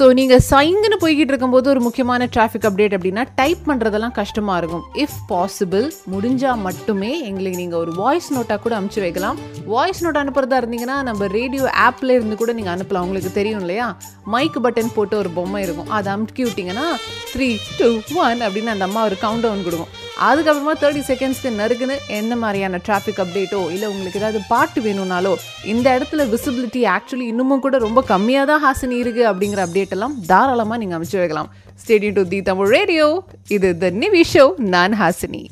ஸோ 0.00 0.06
நீங்கள் 0.18 0.42
சைங்குன்னு 0.50 0.96
போய்கிட்டு 1.00 1.32
இருக்கும்போது 1.32 1.66
ஒரு 1.72 1.80
முக்கியமான 1.86 2.26
டிராஃபிக் 2.34 2.66
அப்டேட் 2.68 2.94
அப்படின்னா 2.96 3.22
டைப் 3.40 3.66
பண்ணுறதெல்லாம் 3.66 4.14
கஷ்டமாக 4.18 4.60
இருக்கும். 4.60 4.84
இஃப் 5.02 5.18
பாசிபிள் 5.32 5.86
முடிஞ்சால் 6.12 6.62
மட்டுமே 6.66 7.10
எங்களுக்கு 7.30 7.60
நீங்கள் 7.62 7.80
ஒரு 7.82 7.92
வாய்ஸ் 7.98 8.28
நோட்டாக 8.36 8.58
கூட 8.64 8.74
அமுச்சு 8.78 9.00
வைக்கலாம். 9.04 9.38
வாய்ஸ் 9.74 10.02
நோட் 10.04 10.20
அனுப்புறதா 10.22 10.60
இருந்தீங்கன்னா 10.62 10.96
நம்ம 11.08 11.28
ரேடியோ 11.36 11.66
ஆப்பில் 11.86 12.16
இருந்து 12.18 12.38
கூட 12.42 12.52
நீங்கள் 12.58 12.74
அனுப்பலாம். 12.76 13.06
உங்களுக்கு 13.08 13.32
தெரியும் 13.38 13.62
இல்லையா? 13.64 13.88
மைக் 14.34 14.58
பட்டன் 14.66 14.94
போட்டு 14.98 15.16
ஒரு 15.22 15.32
பொம்மை 15.38 15.62
இருக்கும். 15.66 15.90
அதை 15.98 16.10
அமுக்கி 16.16 16.44
விட்டிங்கன்னா 16.48 16.86
த்ரீ 17.34 17.50
டூ 17.80 17.90
ஒன் 18.26 18.40
அப்படின்னு 18.46 18.74
அந்த 18.76 18.86
அம்மா 18.90 19.02
ஒரு 19.10 19.18
கவுண்ட் 19.26 19.46
டவுன் 19.46 19.66
கொடுக்கும். 19.68 19.92
அதுக்கப்புறமா 20.28 20.72
தேர்ட்டி 20.80 21.02
செகண்ட்ஸ்க்கு 21.10 21.50
நறுக்குன்னு 21.58 21.96
என்ன 22.18 22.36
மாதிரியான 22.42 22.80
டிராஃபிக் 22.86 23.20
அப்டேட்டோ 23.24 23.60
இல்லை 23.74 23.86
உங்களுக்கு 23.92 24.20
ஏதாவது 24.20 24.40
பாட்டு 24.52 24.80
வேணும்னாலோ 24.86 25.32
இந்த 25.72 25.86
இடத்துல 25.98 26.26
விசிபிலிட்டி 26.34 26.82
ஆக்சுவலி 26.96 27.26
இன்னமும் 27.32 27.64
கூட 27.66 27.78
ரொம்ப 27.86 28.02
கம்மியாக 28.12 28.50
தான் 28.50 28.62
ஹாசினி 28.66 28.98
இருக்குது 29.04 29.30
அப்படிங்கிற 29.30 29.62
அப்டேட் 29.66 29.94
எல்லாம் 29.96 30.16
தாராளமாக 30.32 30.80
நீங்கள் 30.82 30.98
அமைச்சு 30.98 31.20
வைக்கலாம். 31.22 31.50
Stay tuned 31.82 32.18
to 32.18 32.24
the 32.34 32.40
Tamil 32.50 32.70
radio 32.76 33.08
இது 33.56 33.70
த 33.84 33.90
நிவி 34.02 34.24
ஷோ 34.34 34.44
நான் 34.74 34.96
ஹாசினி. 35.02 35.42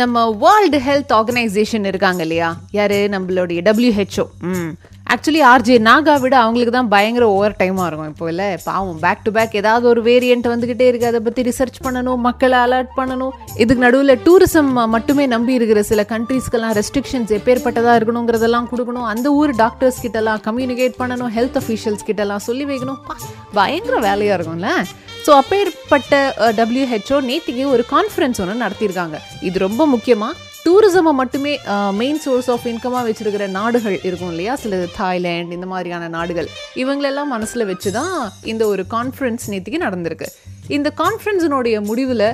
நம்ம 0.00 0.22
வேர்ல்டு 0.42 0.78
ஹெல்த் 0.78 1.12
ஆர்கனைசேஷன் 1.18 1.84
இருக்காங்க 1.86 2.22
இல்லையா? 2.22 2.56
யாரு? 2.70 3.08
நம்மளுடைய 3.10 3.58
டபிள்யூஹெச்ஓ 3.68 4.24
ம். 4.40 4.72
ஆக்சுவலி 5.12 5.40
ஆர்ஜே 5.50 5.74
நாகா 5.88 6.20
விட 6.20 6.38
அவங்களுக்கு 6.38 6.72
தான் 6.72 6.88
பயங்கர 6.88 7.28
ஓவர் 7.28 7.54
டைமாக 7.58 7.86
இருக்கும் 7.86 8.08
இப்போ 8.08 8.28
இல்லை 8.28 8.56
பாவம் 8.64 8.98
பேக் 8.98 9.22
டு 9.22 9.30
பேக் 9.30 9.56
ஏதாவது 9.56 9.88
ஒரு 9.88 10.02
வேரியண்ட் 10.02 10.48
வந்துக்கிட்டே 10.52 10.86
இருக்குது 10.90 11.04
அதை 11.04 11.20
பற்றி 11.20 11.42
ரிசர்ச் 11.42 11.78
பண்ணணும் 11.84 12.16
மக்களை 12.16 12.58
அலர்ட் 12.58 12.92
பண்ணணும். 12.96 13.30
இதுக்கு 13.56 13.84
நடுவில் 13.84 14.20
டூரிசம் 14.26 14.88
மட்டுமே 14.94 15.26
நம்பி 15.26 15.54
இருக்கிற 15.54 15.82
சில 15.82 16.06
கண்ட்ரீஸ்க்கெல்லாம் 16.08 16.74
ரெஸ்ட்ரிக்ஷன்ஸ் 16.80 17.34
எப்பேற்பட்டதாக 17.38 17.98
இருக்கணுங்கிறதெல்லாம் 18.00 18.68
கொடுக்கணும். 18.72 19.08
அந்த 19.12 19.30
ஊர் 19.30 19.54
டாக்டர்ஸ் 19.54 20.06
கிட்டலாம் 20.06 20.42
கம்யூனிகேட் 20.48 20.98
பண்ணணும் 20.98 21.32
ஹெல்த் 21.38 21.60
அஃபீஷியல்ஸ் 21.62 22.06
கிட்டலாம் 22.06 22.46
சொல்லி 22.48 22.64
வைக்கணும். 22.64 23.00
பயங்கர 23.52 23.98
வேலையாக 23.98 24.42
இருக்கும்ல. 24.42 24.70
ஸோ 25.26 25.32
அப்பேற்பட்ட 25.40 26.14
டபிள்யூஹெச்ஓ 26.58 27.18
நேத்திக்கு 27.28 27.62
ஒரு 27.74 27.84
கான்ஃபரன்ஸ் 27.92 28.40
ஒன்று 28.42 28.64
நடத்தியிருக்காங்க. 28.64 29.16
இது 29.48 29.56
ரொம்ப 29.66 29.82
முக்கியமாக 29.92 30.34
டூரிசமை 30.66 31.12
மட்டுமே 31.20 31.52
மெயின் 32.00 32.20
சோர்ஸ் 32.24 32.48
ஆஃப் 32.54 32.66
இன்கமாக 32.72 33.02
வச்சுருக்கிற 33.06 33.46
நாடுகள் 33.56 33.96
இருக்கும் 34.08 34.30
இல்லையா? 34.34 34.52
சில 34.64 34.82
தாய்லாண்ட் 34.98 35.54
இந்த 35.56 35.66
மாதிரியான 35.72 36.08
நாடுகள். 36.16 36.48
இவங்களெல்லாம் 36.82 37.32
மனசில் 37.36 37.68
வச்சு 37.70 37.92
தான் 37.98 38.14
இந்த 38.52 38.62
ஒரு 38.72 38.84
கான்ஃபரன்ஸ் 38.94 39.50
நேற்றுக்கு 39.54 39.84
நடந்திருக்கு. 39.86 40.28
இந்த 40.76 40.90
கான்ஃபரன்ஸினுடைய 41.02 41.78
முடிவில் 41.90 42.28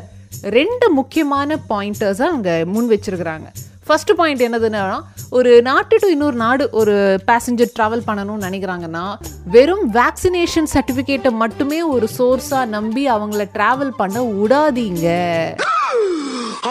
ரெண்டு 0.59 0.89
முக்கியமான 1.01 1.59
பாயிண்டர்ஸை 1.73 2.27
அவங்க 2.33 2.53
முன் 2.75 2.91
வச்சிருக்கிறாங்க. 2.95 3.49
ஃபஸ்ட்டு 3.91 4.15
பாயிண்ட் 4.15 4.43
என்னதுன்னா 4.43 4.83
ஒரு 5.31 5.53
நாட்டு 5.63 5.97
டு 5.97 6.09
இன்னொரு 6.09 6.37
நாடு 6.37 6.65
ஒரு 6.73 6.95
பேசஞ்சர் 7.27 7.73
ட்ராவல் 7.77 8.05
பண்ணணும்னு 8.07 8.47
நினைக்கிறாங்கன்னா 8.49 9.05
வெறும் 9.47 9.85
வேக்சினேஷன் 9.93 10.71
சர்டிஃபிகேட்டை 10.75 11.33
மட்டுமே 11.37 11.81
ஒரு 11.89 12.09
சோர்ஸாக 12.19 12.65
நம்பி 12.69 13.05
அவங்கள 13.09 13.45
ட்ராவல் 13.55 13.93
பண்ண 13.97 14.23
விடாதீங்க 14.33 15.07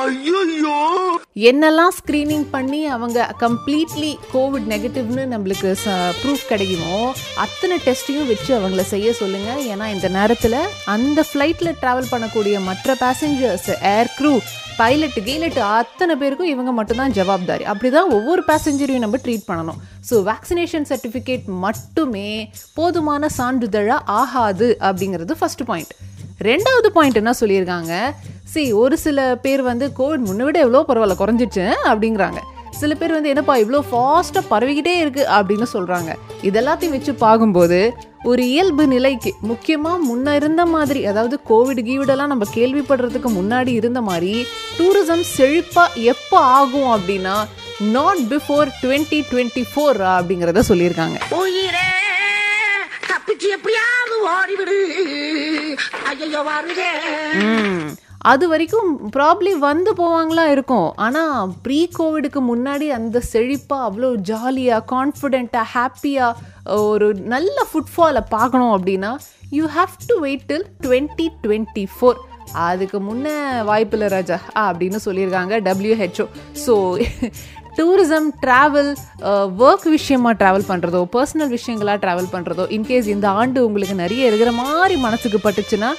ஐயோ 0.09 0.75
என்னெல்லாம் 1.49 1.93
ஸ்க்ரீனிங் 1.97 2.45
பண்ணி 2.53 2.79
அவங்க 2.95 3.25
கம்ப்ளீட்லி 3.43 4.11
கோவிட் 4.35 4.67
நெகட்டிவ்னு 4.71 5.23
நம்மளுக்கு 5.33 5.69
ப்ரூஃப் 6.21 6.45
கிடைக்குமோ 6.51 6.95
அத்தனை 7.43 7.75
டெஸ்ட்டையும் 7.87 8.29
வச்சு 8.31 8.51
அவங்கள 8.59 8.83
செய்ய 8.93 9.11
சொல்லுங்கள் 9.19 9.61
ஏன்னா 9.73 9.87
இந்த 9.95 10.07
நேரத்தில் 10.17 10.57
அந்த 10.95 11.25
ஃப்ளைட்டில் 11.29 11.77
ட்ராவல் 11.81 12.11
பண்ணக்கூடிய 12.13 12.55
மற்ற 12.69 12.95
பேசஞ்சர்ஸ் 13.05 13.69
ஏர் 13.93 14.11
க்ரூ 14.17 14.33
பைலட் 14.81 15.17
கெய்லட்டு 15.27 15.61
அத்தனை 15.77 16.13
பேருக்கும் 16.19 16.51
இவங்க 16.51 16.71
மட்டும்தான் 16.77 17.15
ஜவாப்தாரி. 17.17 17.63
அப்படிதான் 17.71 18.13
ஒவ்வொரு 18.17 18.41
பேசஞ்சரையும் 18.51 19.03
நம்ம 19.05 19.17
ட்ரீட் 19.25 19.49
பண்ணணும். 19.49 19.79
ஸோ 20.09 20.17
வேக்சினேஷன் 20.29 20.87
சர்டிஃபிகேட் 20.91 21.47
மட்டுமே 21.65 22.29
போதுமான 22.77 23.29
சான்றிதழாக 23.39 24.07
ஆகாது 24.21 24.69
அப்படிங்கிறது 24.89 25.39
ஃபஸ்ட்டு 25.41 25.67
பாயிண்ட் 25.71 25.93
ரெண்டாவது 26.49 26.89
பாயிண்ட் 26.97 27.19
என்ன 27.21 27.31
சொல்லியிருக்காங்க? 27.39 27.93
சி 28.51 28.71
ஒரு 28.73 28.97
சில 28.97 29.35
பேர் 29.41 29.61
வந்து 29.61 29.91
கோவிட் 29.97 30.25
முன்ன 30.27 30.43
விட 30.43 30.59
எவ்வளோ 30.59 30.85
பரவாயில்ல 30.87 31.15
குறைஞ்சிச்சு 31.19 31.63
அப்படிங்கிறாங்க. 31.89 32.39
சில 32.79 32.95
பேர் 32.95 33.11
வந்து 33.11 33.29
என்னப்பா 33.29 33.57
இவ்வளோ 33.57 33.79
ஃபாஸ்ட்டாக 33.91 34.43
பரவிக்கிட்டே 34.49 34.93
இருக்கு 34.99 35.25
அப்படின்னு 35.29 35.65
சொல்கிறாங்க 35.73 36.11
இதெல்லாத்தையும் 36.41 36.89
வச்சு 36.89 37.13
பார்க்கும்போது 37.13 37.93
ஒரு 38.23 38.47
இயல்பு 38.47 38.87
நிலைக்கு 38.87 39.33
முக்கியமாக 39.41 40.05
முன்ன 40.05 40.35
இருந்த 40.35 40.65
மாதிரி 40.65 41.05
அதாவது 41.05 41.39
கோவிட் 41.49 41.81
கீவிடெல்லாம் 41.89 42.31
நம்ம 42.33 42.45
கேள்விப்படுறதுக்கு 42.55 43.29
முன்னாடி 43.39 43.67
இருந்த 43.67 44.01
மாதிரி 44.01 44.45
டூரிசம் 44.79 45.25
செழிப்பாக 45.37 46.03
எப்போ 46.13 46.39
ஆகும் 46.39 46.91
அப்படின்னா 46.95 47.35
not 47.79 48.23
before 48.29 48.69
twenty 48.83 49.19
twenty 49.31 49.65
four 49.73 50.01
அப்படிங்கிறத 50.17 50.63
சொல்லியிருக்காங்க. 50.69 51.17
எப்படியாவது 53.53 54.15
அது 58.21 58.47
வரைக்கும் 58.47 58.89
ப்ராப்ளி 59.15 59.51
வந்து 59.59 59.91
போவாங்களா 59.93 60.45
இருக்கும். 60.51 60.93
ஆனால் 60.97 61.51
ப்ரீ 61.65 61.89
கோவிடுக்கு 61.97 62.39
முன்னாடி 62.51 62.87
அந்த 62.89 63.21
செழிப்பாக 63.31 63.87
அவ்வளோ 63.89 64.15
ஜாலியாக 64.15 64.87
கான்ஃபிடெண்ட்டாக 64.95 65.71
ஹாப்பியாக 65.75 66.35
ஒரு 66.89 67.13
நல்ல 67.15 67.65
ஃபுட்ஃபாலை 67.71 68.23
பார்க்கணும் 68.29 68.73
அப்படின்னா 68.77 69.11
you 69.51 69.65
have 69.67 69.93
to 70.07 70.19
wait 70.19 70.45
till 70.51 70.67
twenty 70.81 71.31
twenty 71.43 71.85
four 71.95 72.19
அதுக்கு 72.53 72.99
முன்னே 72.99 73.33
வாய்ப்பில்லை 73.63 74.07
ராஜா 74.07 74.37
அப்படின்னு 74.53 74.99
சொல்லியிருக்காங்க 75.05 75.55
WHO 75.67 76.27
so 76.65 76.75
tourism 77.79 78.29
travel 78.43 78.91
work 79.65 79.87
விஷயமாக 79.95 80.33
ட்ராவல் 80.39 80.69
பண்ணுறதோ 80.69 81.01
பர்சனல் 81.15 81.51
விஷயங்களாக 81.57 81.99
ட்ராவல் 82.03 82.31
பண்ணுறதோ 82.33 82.65
இன்கேஸ் 82.77 83.09
இந்த 83.15 83.27
ஆண்டு 83.39 83.59
உங்களுக்கு 83.67 83.97
நிறைய 84.03 84.29
இருக்கிற 84.29 84.53
மாதிரி 84.61 84.97
மனசுக்கு 85.05 85.39
பட்டுச்சுன்னா 85.43 85.91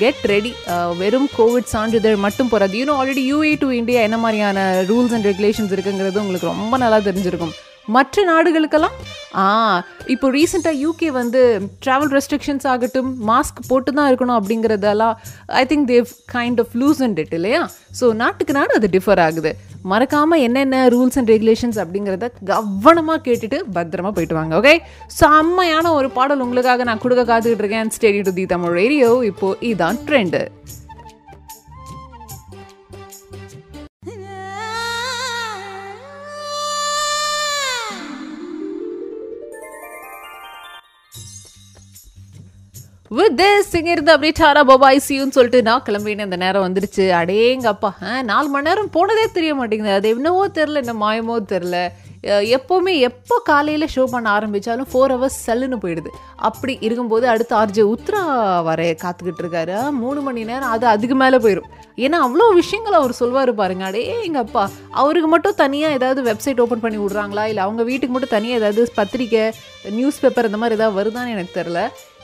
கெட் 0.00 0.24
ரெடி 0.32 0.50
uh, 0.72 0.88
வெறும் 1.00 1.28
கோவிட் 1.36 1.70
சான்றிதழ் 1.74 2.18
மட்டும் 2.24 2.50
போகிறது 2.52 2.78
you know 2.80 2.96
already 3.00 3.22
UAE 3.30 3.52
to 3.62 3.68
India 3.78 4.00
என்ன 4.08 4.18
மாதிரியான 4.24 4.66
ரூல்ஸ் 4.90 5.14
அண்ட் 5.16 5.28
ரெகுலேஷன்ஸ் 5.30 5.72
இருக்குங்கிறது 5.76 6.22
உங்களுக்கு 6.24 6.52
ரொம்ப 6.52 6.76
நல்லா 6.84 6.98
தெரிஞ்சிருக்கும். 7.08 7.54
மற்ற 7.96 8.22
நாடுகளுக்கெல்லாம்? 8.32 8.96
ஆ 9.42 9.44
இப்போ 10.12 10.26
ரீசெண்டாக 10.36 10.80
யூகே 10.84 11.08
வந்து 11.18 11.40
ட்ராவல் 11.84 12.12
ரெஸ்ட்ரிக்ஷன்ஸ் 12.16 12.66
ஆகட்டும் 12.72 13.10
மாஸ்க் 13.30 13.60
போட்டு 13.70 13.90
தான் 13.98 14.08
இருக்கணும் 14.10 14.38
அப்படிங்கிறதெல்லாம் 14.38 15.14
I 15.60 15.62
think 15.70 15.86
they 15.92 16.08
kind 16.34 16.60
of 16.64 16.74
loose 16.82 17.00
and 17.06 17.18
it 17.22 17.34
இல்லையா? 17.38 17.62
ஸோ 18.00 18.08
நாட்டுக்கு 18.22 18.56
நாடு 18.58 18.72
அது 18.78 18.88
டிஃபர் 18.96 19.22
ஆகுது. 19.26 19.52
மறக்காமல் 19.92 20.42
என்னென்ன 20.46 20.82
ரூல்ஸ் 20.94 21.18
அண்ட் 21.20 21.32
ரெகுலேஷன்ஸ் 21.34 21.78
அப்படிங்கிறத 21.82 22.28
கவனமாக 22.52 23.20
கேட்டுட்டு 23.28 23.60
பத்திரமா 23.76 24.12
போயிட்டு 24.16 24.38
வாங்க 24.38 24.54
ஓகே 24.60 24.74
செம்மையான 25.20 25.92
ஒரு 25.98 26.10
பாடல் 26.18 26.44
உங்களுக்காக 26.46 26.84
நான் 26.90 27.04
கொடுக்க 27.04 27.24
காத்துக்கிட்டு 27.32 27.64
இருக்கேன். 27.64 27.92
Stay tuned 27.96 28.22
to 28.28 28.34
the 28.40 28.46
Tamil 28.54 28.76
radio 28.80 29.10
இப்போ 29.30 29.50
இதான் 29.72 30.00
ட்ரெண்டு 30.10 30.42
வித் 43.10 43.40
திஸ் 43.40 43.76
இங்கிருந்து 43.76 44.12
அப்படியே 44.12 44.32
டாரா 44.38 44.62
பபாய் 44.70 45.04
சியூன்னு 45.08 45.36
சொல்லிட்டு 45.36 45.60
நான் 45.62 45.82
கிளம்பின்னு 45.86 46.26
அந்த 46.26 46.36
நேரம் 46.36 46.64
வந்துருச்சு. 46.66 47.04
அடேங்கப்பா. 47.20 48.22
நாலு 48.22 48.48
மணி 48.48 48.68
நேரம் 48.68 48.90
போனதே 48.90 49.24
தெரிய 49.32 49.54
மாட்டேங்குது. 49.54 49.92
அது 49.92 50.08
என்னவோ 50.08 50.48
தெரில 50.48 50.80
என்ன 50.84 50.94
மாயமோ 51.04 51.36
தெரில 51.52 51.76
எப்போவுமே 52.56 52.92
எப்போ 53.08 53.34
காலையில் 53.48 53.92
ஷோ 53.94 54.04
பண்ண 54.12 54.28
ஆரம்பித்தாலும் 54.36 54.88
ஃபோர் 54.92 55.12
ஹவர்ஸ் 55.14 55.36
சல்லுன்னு 55.46 55.78
போயிடுது. 55.84 56.10
அப்படி 56.48 56.74
இருக்கும்போது 56.86 57.26
அடுத்து 57.32 57.54
ஆர்ஜே 57.60 57.84
உத்ரா 57.94 58.22
வர 58.68 58.80
காத்துக்கிட்டு 59.02 59.42
இருக்காரு. 59.44 59.76
மூணு 60.02 60.20
மணி 60.26 60.44
நேரம் 60.50 60.72
அது 60.76 60.86
அதுக்கு 60.94 61.18
மேலே 61.22 61.38
போயிடும் 61.46 61.70
ஏன்னா 62.06 62.18
அவ்வளோ 62.24 62.44
விஷயங்கள் 62.60 62.98
அவர் 62.98 63.18
சொல்வார் 63.20 63.52
பாருங்க. 63.60 63.84
அடே 63.90 64.02
எங்கள் 64.26 64.44
அப்பா 64.46 64.64
அவருக்கு 65.02 65.30
மட்டும் 65.34 65.58
தனியாக 65.62 65.96
ஏதாவது 65.98 66.20
வெப்சைட் 66.30 66.62
ஓப்பன் 66.64 66.84
பண்ணி 66.84 66.98
விட்றாங்களா? 67.04 67.44
இல்லை 67.52 67.62
அவங்க 67.66 67.82
வீட்டுக்கு 67.90 68.14
மட்டும் 68.16 68.34
தனியாக 68.36 68.60
ஏதாவது 68.62 68.82
பத்திரிக்கை 69.00 69.44
நியூஸ் 69.98 70.20
பேப்பர் 70.22 70.50
இந்த 70.50 70.60
மாதிரி 70.62 70.78
ஏதாவது 70.80 70.98
வருதான்னு 71.00 71.34
எனக்கு 71.36 71.58
தெரில 71.60 71.80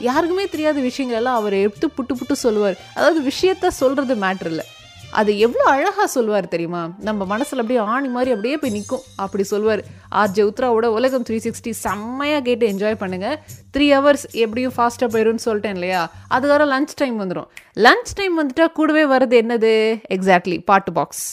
யாருக்குமே 0.09 0.45
தெரியாத 0.55 0.79
விஷயங்கள் 0.91 1.21
எல்லாம் 1.21 1.41
அவர் 1.41 1.57
எடுத்து 1.65 1.89
புட்டு 1.97 2.15
புட்டு 2.21 2.37
சொல்லுவார் 2.47 2.79
அதாவது 2.97 3.21
விஷயத்த 3.31 3.67
சொல்கிறது 3.83 4.17
மேட்ரு 4.25 4.51
இல்லை. 4.53 4.67
அது 5.15 5.39
எவ்வளோ 5.39 5.65
அழகாக 5.71 6.07
சொல்லுவார் 6.07 6.49
தெரியுமா? 6.49 6.81
நம்ம 7.01 7.25
மனசில் 7.25 7.59
அப்படியே 7.59 7.81
ஆணி 7.87 8.09
மாதிரி 8.09 8.31
அப்படியே 8.31 8.57
போய் 8.57 8.71
நிற்கும் 8.71 9.05
அப்படி 9.17 9.43
சொல்லுவார் 9.45 9.83
ஆர்ஜே 10.13 10.43
உத்ராவோட 10.43 10.87
உலகம் 10.97 11.23
த்ரீ 11.23 11.37
சிக்ஸ்டி 11.39 11.71
செம்மையாக 11.81 12.43
கேட்டு 12.43 12.71
என்ஜாய் 12.73 13.01
பண்ணுங்கள் 13.01 13.37
த்ரீ 13.75 13.87
ஹவர்ஸ் 13.95 14.27
எப்படியும் 14.37 14.75
ஃபாஸ்ட்டாக 14.77 15.09
போயிடும்னு 15.15 15.45
சொல்லிட்டேன் 15.45 15.75
இல்லையா? 15.75 16.03
அதுக்கப்புறம் 16.29 16.73
லஞ்ச் 16.73 16.95
டைம் 16.97 17.19
வந்துடும் 17.23 17.49
லஞ்ச் 17.77 18.15
டைம் 18.15 18.37
வந்துட்டால் 18.41 18.73
கூடவே 18.73 19.05
வர்றது 19.07 19.37
என்னது? 19.43 19.75
எக்ஸாக்ட்லி 20.11 20.59
பாட்டு 20.65 20.93
பாக்ஸ் 20.93 21.25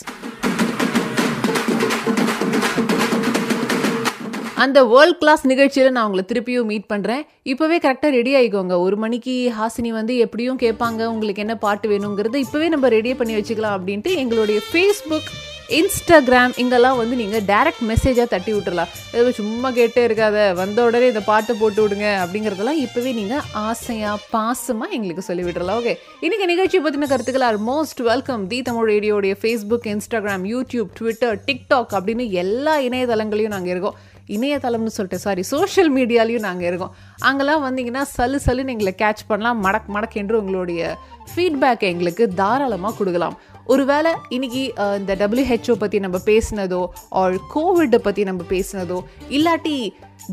அந்த 4.64 4.80
வேர்ல்ட் 4.92 5.20
கிளாஸ் 5.20 5.44
நிகழ்ச்சியில் 5.52 5.94
நான் 5.96 6.08
உங்களை 6.08 6.24
திருப்பியும் 6.32 6.68
மீட் 6.72 6.90
பண்ணுறேன் 6.94 7.22
இப்போவே 7.52 7.78
கரெக்டாக 7.86 8.16
ரெடி 8.18 8.32
ஆகிக்கோங்க 8.40 8.76
ஒரு 8.86 8.98
மணிக்கு 9.04 9.36
ஹாசினி 9.60 9.92
வந்து 10.00 10.16
எப்படியும் 10.26 10.60
கேட்பாங்க 10.64 11.06
உங்களுக்கு 11.14 11.44
என்ன 11.46 11.56
பாட்டு 11.64 11.88
வேணுங்கிறது 11.92 12.40
இப்போவே 12.46 12.68
நம்ம 12.74 12.90
ரெடியே 12.98 13.16
பண்ணி 13.22 13.38
வச்சுக்கலாம் 13.38 13.78
அப்படின்ட்டு 13.78 14.18
எங்களுடைய 14.24 14.60
ஃபேஸ்புக் 14.68 15.32
இன்ஸ்டாகிராம் 15.80 16.54
இங்கெல்லாம் 16.62 16.98
வந்து 17.00 17.16
நீங்கள் 17.22 17.44
டைரக்ட் 17.50 17.84
மெசேஜாக 17.92 18.28
தட்டி 18.34 18.52
விட்டுறலாம். 18.56 18.90
ஏதோ 19.18 19.30
சும்மா 19.38 19.70
கேட்டே 19.78 20.02
இருக்காத 20.08 20.38
வந்த 20.60 20.80
உடனே 20.88 21.08
இந்த 21.12 21.22
பாட்டு 21.30 21.54
போட்டு 21.62 21.82
விடுங்க 21.84 22.08
அப்படிங்கிறதெல்லாம் 22.24 22.82
இப்போவே 22.86 23.12
நீங்கள் 23.20 23.46
ஆசையாக 23.68 24.18
பாசமாக 24.34 24.96
எங்களுக்கு 24.98 25.28
சொல்லி 25.30 25.46
விட்டுறலாம். 25.46 25.80
ஓகே 25.82 25.94
இன்றைக்கி 26.26 26.48
நிகழ்ச்சி 26.54 26.84
பற்றின 26.86 27.10
கருத்துக்கள் 27.14 27.48
are 27.50 27.60
most 27.72 28.02
welcome 28.12 28.44
the 28.54 28.60
Tamil 28.70 28.90
ரேடியோடைய 28.94 29.36
Facebook 29.44 29.90
Instagram 29.96 30.46
YouTube 30.54 30.92
Twitter 31.00 31.38
TikTok 31.50 31.94
அப்படின்னு 32.00 32.28
எல்லா 32.44 32.76
இணையதளங்களையும் 32.90 33.56
நாங்கள் 33.58 33.74
இருக்கோம். 33.76 34.00
இணையதளம்னு 34.36 34.94
சொல்லிட்டு 34.98 35.24
சாரி 35.26 35.44
சோஷியல் 35.54 35.92
மீடியாலையும் 35.96 36.46
நாங்கள் 36.48 36.68
இருக்கோம். 36.68 36.94
அங்கெல்லாம் 37.30 37.64
வந்தீங்கன்னா 37.68 38.04
சலு 38.18 38.38
சலுன்னு 38.46 38.74
எங்களை 38.76 38.94
கேட்ச் 39.04 39.24
பண்ணலாம். 39.28 39.64
மடக் 39.66 39.90
மடக் 39.96 40.20
என்று 40.22 40.36
உங்களுடைய 40.42 40.98
ஃபீட்பேக் 41.32 41.90
எங்களுக்கு 41.90 42.28
தாராளமாக 42.42 42.96
கொடுக்கலாம். 43.00 43.36
ஒருவேளை 43.74 44.12
இன்னைக்கு 44.36 44.62
இந்த 45.00 45.16
டபிள்யூஹெச்ஓ 45.22 45.76
பற்றி 45.82 46.00
நம்ம 46.06 46.18
பேசினதோ 46.26 46.80
ஆர் 47.22 47.36
கோவிட்டை 47.56 48.00
பற்றி 48.08 48.24
நம்ம 48.30 48.44
பேசினதோ 48.50 48.98
இல்லாட்டி 49.38 49.76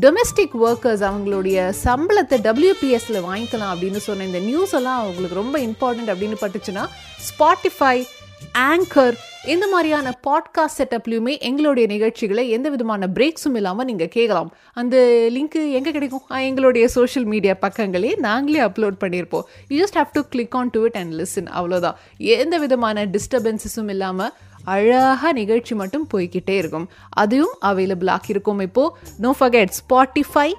டொமெஸ்டிக் 0.05 0.55
ஒர்க்கர்ஸ் 0.67 1.03
அவங்களுடைய 1.09 1.57
சம்பளத்தை 1.85 2.37
டபிள்யூபிஎஸ்சில் 2.47 3.25
வாங்கிக்கலாம் 3.29 3.73
அப்படின்னு 3.73 4.01
சொன்ன 4.07 4.25
இந்த 4.25 4.41
நியூஸ் 4.49 4.75
எல்லாம் 4.79 5.01
அவங்களுக்கு 5.03 5.41
ரொம்ப 5.41 5.59
இம்பார்ட்டன்ட் 5.59 6.11
அப்படின்னு 6.13 6.39
பட்டுச்சுன்னா 6.43 6.85
ஸ்பாட்டிஃபை 7.29 7.95
ஆங்கர் 8.71 9.17
இந்த 9.47 9.67
மாதிரியான 9.67 10.19
பாட்காஸ்ட் 10.27 10.77
செட்டப்லையுமே 10.77 11.39
எங்களுடைய 11.39 11.87
நிகழ்ச்சிகளை 11.87 12.49
எந்த 12.49 12.69
விதமான 12.69 13.07
பிரேக்ஸும் 13.07 13.55
இல்லாமல் 13.55 13.85
நீங்கள் 13.85 14.07
கேட்கலாம். 14.07 14.53
அந்த 14.73 14.97
லிங்க்கு 15.29 15.71
எங்கே 15.71 15.91
கிடைக்கும்? 15.91 16.25
எங்களுடைய 16.27 16.87
சோஷியல் 16.87 17.27
மீடியா 17.27 17.55
பக்கங்களே 17.61 18.17
நாங்களே 18.17 18.59
அப்லோட் 18.59 18.97
பண்ணியிருப்போம். 18.99 19.41
You 19.67 19.85
just 19.85 19.99
have 19.99 20.11
to 20.11 20.21
click 20.29 20.55
on 20.55 20.69
to 20.69 20.83
it 20.83 20.95
and 20.95 21.13
listen 21.13 21.49
அவ்வளோதான் 21.59 21.95
எந்த 22.17 22.57
விதமான 22.57 23.05
டிஸ்டர்பன்சஸும் 23.05 23.89
இல்லாமல் 23.89 24.33
அழகாக 24.63 25.31
நிகழ்ச்சி 25.33 25.75
மட்டும் 25.75 26.07
போய்கிட்டே 26.13 26.49
இருக்கும். 26.49 26.89
அதுவும் 27.09 27.55
அவைலபிள் 27.61 28.17
இருக்கும் 28.27 28.59
இப்போது 28.59 28.95
no 29.17 29.35
forget 29.39 29.73
Spotify 29.79 30.53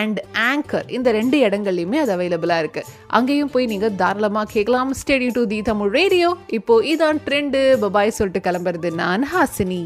and 0.00 0.18
Anchor 0.50 0.90
இந்த 0.96 1.08
ரெண்டு 1.12 1.36
இடங்கள்லையுமே 1.46 1.98
அது 2.02 2.12
அவைலபிளாக 2.16 2.62
இருக்குது 2.64 2.88
அங்கேயும் 3.06 3.50
போய் 3.50 3.66
நீங்கள் 3.66 3.96
தாராளமாக 4.02 4.52
கேட்கலாம். 4.52 4.92
Stay tuned 5.00 5.36
to 5.38 5.46
the 5.46 5.62
Tamil 5.62 5.90
radio 5.90 6.30
இப்போது 6.58 6.86
இதான் 6.92 7.20
ட்ரெண்டு 7.26 7.60
பபாய் 7.84 8.16
சொல்லிட்டு 8.18 8.50
கிளம்புறது 8.50 8.90
நான் 9.02 9.26
ஹாசினி. 9.34 9.82